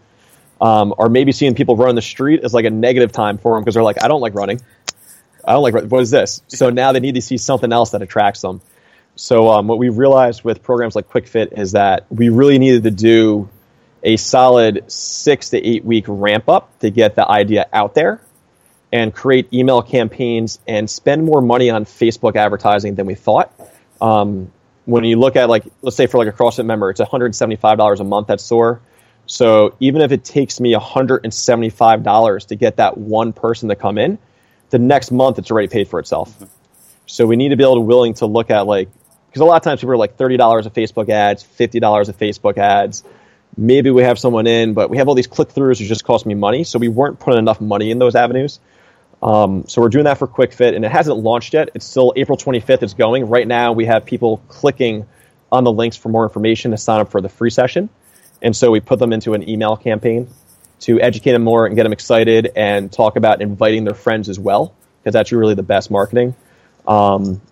[0.60, 3.62] Um, or maybe seeing people run the street is like a negative time for them
[3.62, 4.60] because they're like, I don't like running.
[5.44, 6.42] I don't like what is this?
[6.48, 8.60] So now they need to see something else that attracts them.
[9.16, 12.90] So um, what we realized with programs like QuickFit is that we really needed to
[12.90, 13.48] do
[14.02, 18.20] a solid six to eight week ramp up to get the idea out there
[18.92, 23.52] and create email campaigns and spend more money on Facebook advertising than we thought.
[24.00, 24.50] Um,
[24.84, 28.04] when you look at like let's say for like a CrossFit member, it's $175 a
[28.04, 28.80] month at SOAR.
[29.26, 34.18] So even if it takes me $175 to get that one person to come in,
[34.70, 36.32] the next month it's already paid for itself.
[36.34, 36.46] Mm-hmm.
[37.06, 38.88] So we need to be able to willing to look at like
[39.28, 42.58] because a lot of times people are like $30 of Facebook ads, $50 of Facebook
[42.58, 43.04] ads.
[43.56, 46.26] Maybe we have someone in, but we have all these click throughs which just cost
[46.26, 46.64] me money.
[46.64, 48.58] So we weren't putting enough money in those avenues.
[49.22, 51.70] Um, so we're doing that for QuickFit, and it hasn't launched yet.
[51.74, 52.82] It's still April 25th.
[52.82, 53.72] It's going right now.
[53.72, 55.06] We have people clicking
[55.52, 57.90] on the links for more information to sign up for the free session,
[58.40, 60.28] and so we put them into an email campaign
[60.80, 64.38] to educate them more and get them excited, and talk about inviting their friends as
[64.38, 66.34] well, because that's really the best marketing.
[66.88, 67.42] Um,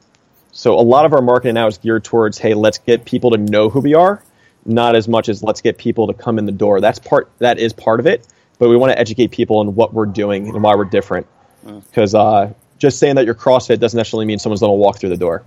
[0.50, 3.36] so a lot of our marketing now is geared towards, hey, let's get people to
[3.36, 4.22] know who we are,
[4.64, 6.80] not as much as let's get people to come in the door.
[6.80, 8.26] That's part that is part of it,
[8.58, 11.26] but we want to educate people on what we're doing and why we're different
[11.64, 15.11] because uh, just saying that you're CrossFit doesn't necessarily mean someone's going to walk through
[15.11, 15.44] the door.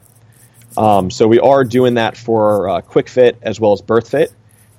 [0.77, 4.29] Um, so we are doing that for uh, QuickFit as well as BirthFit,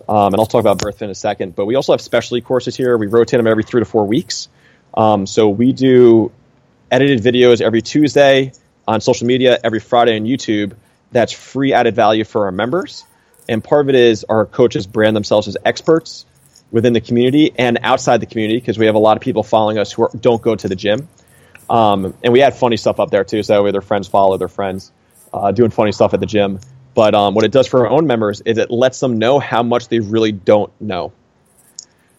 [0.08, 1.54] um, and I'll talk about Birth Fit in a second.
[1.54, 2.96] But we also have specialty courses here.
[2.96, 4.48] We rotate them every three to four weeks.
[4.94, 6.32] Um, so we do
[6.90, 8.52] edited videos every Tuesday
[8.86, 10.74] on social media, every Friday on YouTube.
[11.10, 13.04] That's free added value for our members.
[13.48, 16.26] And part of it is our coaches brand themselves as experts
[16.70, 19.78] within the community and outside the community because we have a lot of people following
[19.78, 21.08] us who are, don't go to the gym.
[21.70, 24.36] Um, and we had funny stuff up there too, so that way their friends follow
[24.36, 24.92] their friends
[25.32, 26.60] uh, doing funny stuff at the gym.
[26.94, 29.62] But um, what it does for our own members is it lets them know how
[29.62, 31.12] much they really don't know.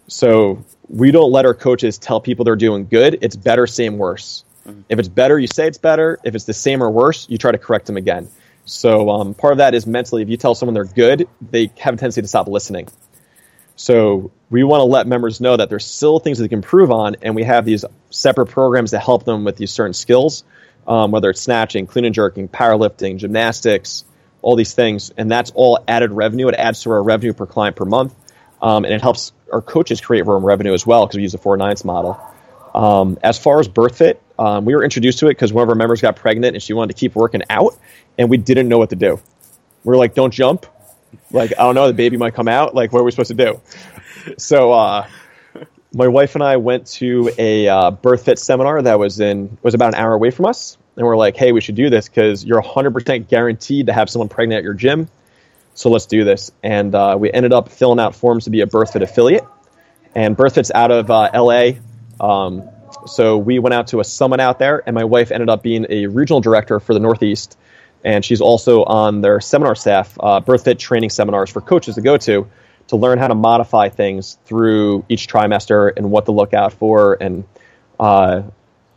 [0.08, 3.20] So we don't let our coaches tell people they're doing good.
[3.22, 4.44] It's better, same, worse.
[4.68, 4.82] Mm-hmm.
[4.90, 6.20] If it's better, you say it's better.
[6.24, 8.30] If it's the same or worse, you try to correct them again.
[8.66, 11.96] So um, part of that is mentally, if you tell someone they're good, they have
[11.96, 12.88] a tendency to stop listening.
[13.76, 16.92] So we want to let members know that there's still things that they can improve
[16.92, 20.44] on, and we have these separate programs to help them with these certain skills,
[20.88, 24.06] um, whether it's snatching, clean and jerking, powerlifting, gymnastics,
[24.42, 26.50] all these things, and that's all added revenue.
[26.50, 28.14] It adds to our revenue per client per month,
[28.62, 31.38] um, and it helps our coaches create room revenue as well because we use the
[31.38, 32.20] four nines model.
[32.76, 35.76] Um, as far as BirthFit, um, we were introduced to it because one of our
[35.76, 37.78] members got pregnant and she wanted to keep working out,
[38.18, 39.20] and we didn't know what to do.
[39.84, 40.66] We are like, "Don't jump."
[41.32, 42.76] Like, I don't know, the baby might come out.
[42.76, 43.62] Like, what are we supposed to do?
[44.38, 45.08] So, uh,
[45.94, 49.74] my wife and I went to a uh, birth fit seminar that was in was
[49.74, 52.44] about an hour away from us, and we're like, "Hey, we should do this because
[52.44, 55.10] you're 100% guaranteed to have someone pregnant at your gym."
[55.76, 56.52] So let's do this.
[56.62, 59.46] And uh, we ended up filling out forms to be a BirthFit affiliate.
[60.16, 61.72] And BirthFit's out of uh, LA.
[62.20, 62.70] Um,
[63.08, 65.86] so we went out to a summit out there, and my wife ended up being
[65.90, 67.58] a regional director for the Northeast
[68.04, 72.18] and she's also on their seminar staff, uh, BirthFit training seminars for coaches to go
[72.18, 72.50] to
[72.88, 77.18] to learn how to modify things through each trimester and what to look out for.
[77.20, 77.46] And
[78.00, 78.44] uh,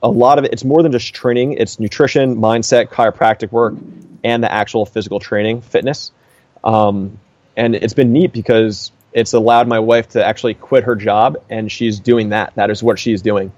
[0.03, 1.53] a lot of it, it's more than just training.
[1.55, 3.75] It's nutrition, mindset, chiropractic work,
[4.25, 6.11] and the actual physical training, fitness.
[6.65, 7.19] Um,
[7.57, 11.71] and it's been neat because it's allowed my wife to actually quit her job, and
[11.71, 12.55] she's doing that.
[12.57, 13.53] That is what she's doing.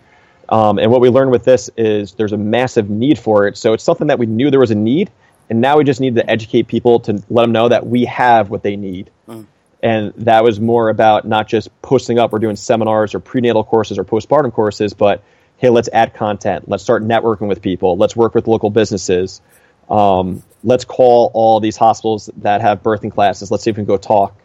[0.48, 3.56] Um, and what we learned with this is there's a massive need for it.
[3.56, 5.10] So it's something that we knew there was a need,
[5.50, 8.50] and now we just need to educate people to let them know that we have
[8.50, 9.10] what they need.
[9.28, 9.46] Mm.
[9.82, 13.98] And that was more about not just posting up or doing seminars or prenatal courses
[13.98, 15.22] or postpartum courses, but
[15.56, 16.68] hey, let's add content.
[16.68, 17.96] Let's start networking with people.
[17.96, 19.40] Let's work with local businesses.
[19.88, 23.50] Um, let's call all these hospitals that have birthing classes.
[23.50, 24.36] Let's see if we can go talk.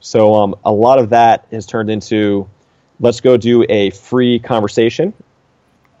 [0.00, 2.48] So um, a lot of that has turned into
[3.00, 5.12] let's go do a free conversation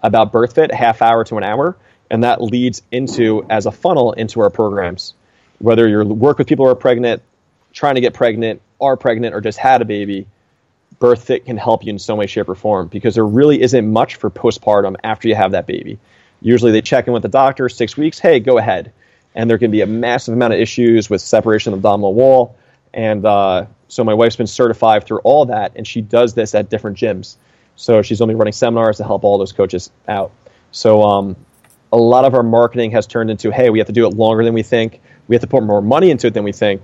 [0.02, 1.76] about BirthFit, a half hour to an hour,
[2.10, 5.14] and that leads into as a funnel into our programs.
[5.58, 7.22] Whether you work with people who are pregnant,
[7.72, 10.26] trying to get pregnant, are pregnant, or just had a baby,
[11.00, 14.16] BirthFit can help you in some way, shape, or form because there really isn't much
[14.16, 15.98] for postpartum after you have that baby.
[16.40, 18.92] Usually they check in with the doctor six weeks, hey, go ahead.
[19.34, 22.56] And there can be a massive amount of issues with separation of the abdominal wall.
[22.94, 26.70] And uh, so my wife's been certified through all that, and she does this at
[26.70, 27.36] different gyms.
[27.76, 30.32] So she's only running seminars to help all those coaches out.
[30.72, 31.36] So um,
[31.92, 34.44] a lot of our marketing has turned into, hey, we have to do it longer
[34.44, 35.00] than we think.
[35.26, 36.82] We have to put more money into it than we think.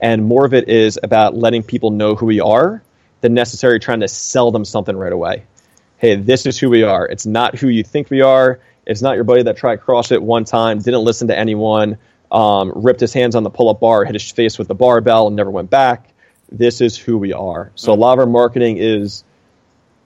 [0.00, 2.82] And more of it is about letting people know who we are
[3.20, 5.44] than necessarily trying to sell them something right away.
[5.98, 7.06] Hey, this is who we are.
[7.06, 8.58] It's not who you think we are.
[8.84, 11.96] It's not your buddy that tried CrossFit one time, didn't listen to anyone,
[12.32, 15.28] um, ripped his hands on the pull up bar, hit his face with the barbell,
[15.28, 16.08] and never went back.
[16.50, 17.70] This is who we are.
[17.76, 19.22] So a lot of our marketing is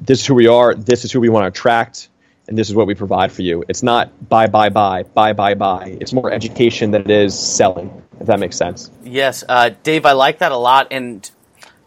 [0.00, 2.10] this is who we are, this is who we want to attract,
[2.48, 3.64] and this is what we provide for you.
[3.68, 5.96] It's not buy, buy, buy, buy, buy, buy.
[6.00, 8.90] It's more education than it is selling, if that makes sense.
[9.02, 10.88] Yes, uh, Dave, I like that a lot.
[10.90, 11.28] And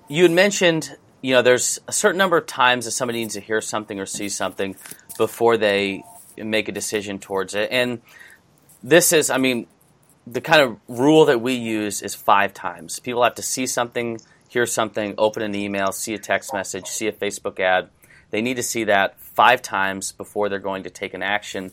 [0.08, 3.42] you had mentioned you know, there's a certain number of times that somebody needs to
[3.42, 4.76] hear something or see something
[5.18, 6.04] before they
[6.38, 7.70] make a decision towards it.
[7.72, 8.02] And
[8.82, 9.68] this is, I mean,
[10.26, 13.00] the kind of rule that we use is five times.
[13.00, 17.08] People have to see something, hear something, open an email, see a text message, see
[17.08, 17.90] a Facebook ad.
[18.32, 21.72] They need to see that five times before they're going to take an action.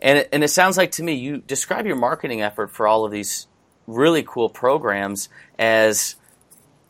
[0.00, 3.04] And it, and it sounds like to me, you describe your marketing effort for all
[3.04, 3.46] of these
[3.86, 5.28] really cool programs
[5.58, 6.16] as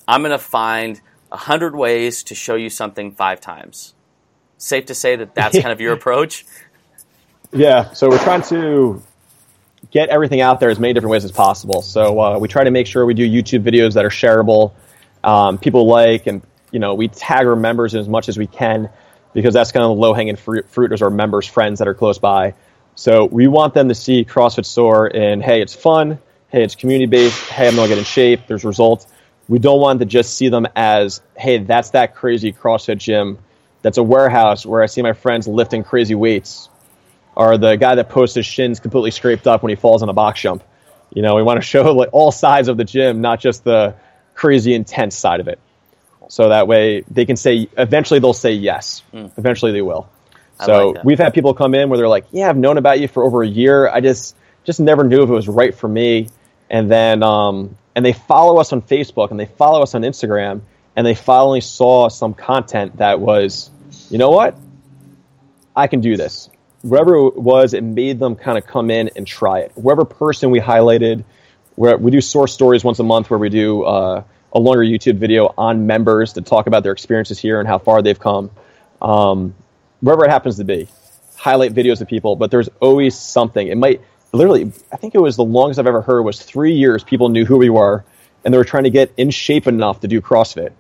[0.09, 3.95] I'm going to find 100 ways to show you something five times.
[4.59, 6.45] Safe to say that that's kind of your approach?
[7.53, 9.03] Yeah, so we're trying to
[9.91, 11.83] get everything out there as many different ways as possible.
[11.83, 14.73] So uh, we try to make sure we do YouTube videos that are shareable,
[15.23, 16.43] um, people like, and
[16.77, 18.91] you know we tag our members as much as we can
[19.33, 21.95] because that's kind of the low hanging fruit, fruit as our members' friends that are
[21.95, 22.55] close by.
[22.95, 26.19] So we want them to see CrossFit Soar and hey, it's fun.
[26.49, 27.49] Hey, it's community based.
[27.49, 28.41] Hey, I'm gonna get in shape.
[28.47, 29.07] There's results
[29.49, 33.39] we don't want to just see them as, hey, that's that crazy CrossFit gym.
[33.83, 36.69] That's a warehouse where I see my friends lifting crazy weights.
[37.37, 40.13] Or the guy that posts his shins completely scraped up when he falls on a
[40.13, 40.65] box jump.
[41.13, 43.95] You know, we want to show like all sides of the gym, not just the
[44.35, 45.61] crazy intense side of it.
[46.29, 49.03] So that way they can say, eventually they'll say yes.
[49.13, 49.33] Mm.
[49.39, 50.09] Eventually they will.
[50.65, 53.09] so like we've had people come in where they're like, yeah, I've known about you
[53.09, 53.89] for over a year.
[53.89, 56.29] I just, just never knew if it was right for me.
[56.69, 60.63] And then, um, and they follow us on Facebook and they follow us on Instagram
[60.97, 63.71] and they finally saw some content that was,
[64.11, 64.57] you know what?
[65.75, 66.49] I can do this.
[66.83, 69.73] Whoever it was, it made them kind of come in and try it.
[69.75, 71.25] Whoever person we highlighted,
[71.75, 74.25] where we do source stories once a month where we do uh,
[74.57, 78.01] a longer YouTube video on members to talk about their experiences here and how far
[78.01, 78.51] they've come.
[79.03, 79.55] Um,
[80.01, 80.89] wherever it happens to be,
[81.37, 83.69] highlight videos of people, but there's always something.
[83.69, 84.01] It might
[84.33, 87.45] literally, I think it was the longest I've ever heard was three years people knew
[87.45, 88.03] who we were
[88.45, 90.73] and they were trying to get in shape enough to do CrossFit.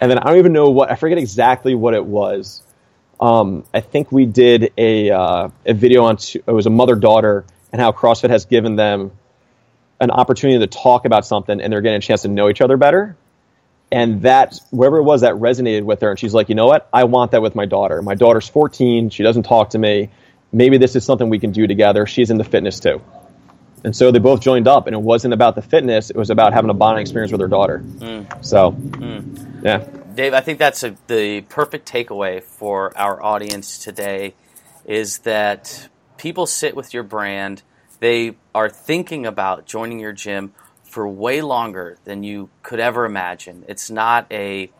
[0.00, 2.60] And then I don't even know what, I forget exactly what it was.
[3.20, 7.44] Um, I think we did a, uh, a video on, it was a mother daughter
[7.70, 9.12] and how CrossFit has given them
[10.00, 12.76] an opportunity to talk about something and they're getting a chance to know each other
[12.76, 13.16] better.
[13.90, 16.88] And that, whoever it was that resonated with her, and she's like, you know what?
[16.92, 18.02] I want that with my daughter.
[18.02, 19.08] My daughter's 14.
[19.08, 20.10] She doesn't talk to me
[20.52, 22.06] maybe this is something we can do together.
[22.06, 23.02] She's into fitness too.
[23.84, 26.52] And so they both joined up, and it wasn't about the fitness, it was about
[26.52, 27.78] having a bonding experience with her daughter.
[27.78, 28.44] Mm.
[28.44, 29.64] So, mm.
[29.64, 29.86] yeah.
[30.14, 34.34] Dave, I think that's a, the perfect takeaway for our audience today
[34.84, 37.62] is that people sit with your brand,
[38.00, 40.52] they are thinking about joining your gym
[40.84, 43.64] for way longer than you could ever imagine.
[43.68, 44.70] It's not a,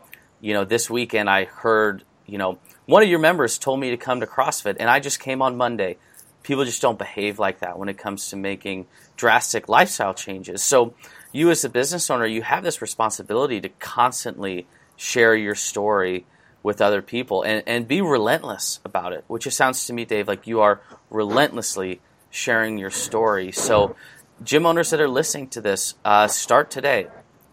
[0.41, 3.97] you know, this weekend I heard, you know, one of your members told me to
[3.97, 5.97] come to CrossFit, and I just came on Monday.
[6.41, 10.63] People just don't behave like that when it comes to making drastic lifestyle changes.
[10.63, 10.95] So,
[11.31, 14.65] you as a business owner, you have this responsibility to constantly
[14.95, 16.25] share your story
[16.63, 20.27] with other people and, and be relentless about it, which it sounds to me, Dave,
[20.27, 23.51] like you are relentlessly sharing your story.
[23.51, 23.95] So,
[24.43, 27.07] gym owners that are listening to this, uh, start today.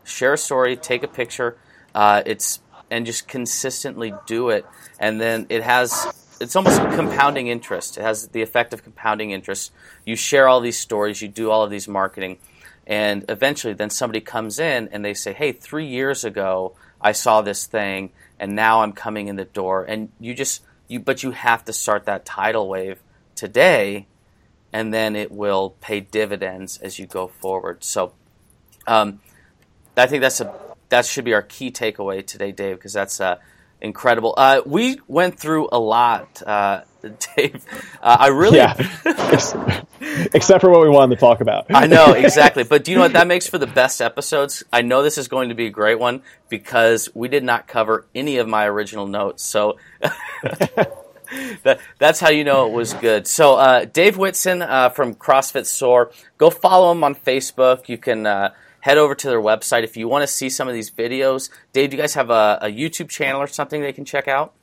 [0.04, 1.58] Share a story, take a picture.
[1.94, 2.60] Uh, it's
[2.90, 4.64] and just consistently do it,
[4.98, 6.06] and then it has.
[6.40, 7.96] It's almost compounding interest.
[7.96, 9.72] It has the effect of compounding interest.
[10.04, 12.38] You share all these stories, you do all of these marketing,
[12.86, 17.40] and eventually, then somebody comes in and they say, "Hey, three years ago, I saw
[17.40, 21.32] this thing, and now I'm coming in the door." And you just you, but you
[21.32, 23.02] have to start that tidal wave
[23.34, 24.06] today
[24.76, 27.82] and then it will pay dividends as you go forward.
[27.82, 28.12] So,
[28.86, 29.20] um,
[29.96, 30.52] I think that's a
[30.90, 33.36] that should be our key takeaway today, Dave, because that's uh,
[33.80, 34.34] incredible.
[34.36, 36.82] Uh, we went through a lot, uh,
[37.36, 37.64] Dave.
[38.02, 38.74] Uh, I really, yeah,
[40.34, 41.66] except for what we wanted to talk about.
[41.70, 44.62] I know exactly, but do you know what that makes for the best episodes?
[44.70, 46.20] I know this is going to be a great one
[46.50, 49.78] because we did not cover any of my original notes, so.
[51.62, 53.26] That, that's how you know it was good.
[53.26, 57.88] So, uh, Dave Whitson uh, from CrossFit Soar, go follow him on Facebook.
[57.88, 60.74] You can uh, head over to their website if you want to see some of
[60.74, 61.50] these videos.
[61.72, 64.54] Dave, do you guys have a, a YouTube channel or something they can check out?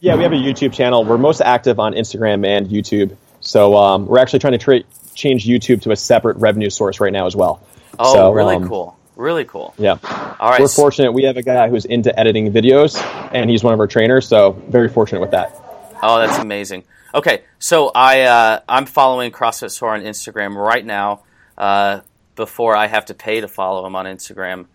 [0.00, 1.04] Yeah, we have a YouTube channel.
[1.04, 3.16] We're most active on Instagram and YouTube.
[3.40, 4.82] So um, we're actually trying to tra-
[5.14, 7.62] change YouTube to a separate revenue source right now as well.
[7.98, 8.96] Oh, so, really um, cool.
[9.16, 9.74] Really cool.
[9.76, 9.98] Yeah.
[10.02, 10.60] All right.
[10.60, 11.12] We're fortunate.
[11.12, 12.96] We have a guy who's into editing videos,
[13.34, 14.26] and he's one of our trainers.
[14.26, 15.69] So very fortunate with that.
[16.02, 16.84] Oh, that's amazing.
[17.14, 21.24] Okay, so I uh, I'm following CrossFit Soar on Instagram right now.
[21.58, 22.00] Uh,
[22.40, 24.66] before I have to pay to follow him on Instagram.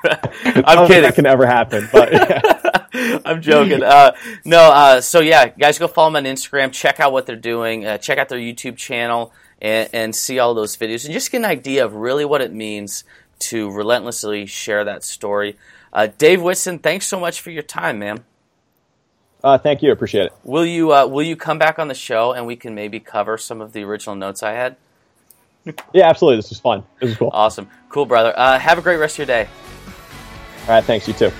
[0.04, 1.02] I'm kidding.
[1.02, 3.18] That can ever happen, but yeah.
[3.24, 3.82] I'm joking.
[3.82, 4.12] Uh,
[4.44, 6.70] no, uh, so yeah, guys, go follow them on Instagram.
[6.72, 7.84] Check out what they're doing.
[7.84, 11.38] Uh, check out their YouTube channel and, and, see all those videos, and just get
[11.38, 13.02] an idea of really what it means
[13.40, 15.56] to relentlessly share that story.
[15.92, 18.22] Uh, Dave Whitson, thanks so much for your time, man.
[19.42, 19.90] Uh, thank you.
[19.90, 20.32] I Appreciate it.
[20.44, 23.38] Will you uh, Will you come back on the show and we can maybe cover
[23.38, 24.76] some of the original notes I had?
[25.92, 26.36] yeah, absolutely.
[26.36, 26.84] This was fun.
[27.00, 27.30] This was cool.
[27.32, 27.68] Awesome.
[27.88, 28.32] Cool, brother.
[28.36, 29.48] Uh, have a great rest of your day.
[30.62, 30.84] All right.
[30.84, 31.06] Thanks.
[31.06, 31.32] You too.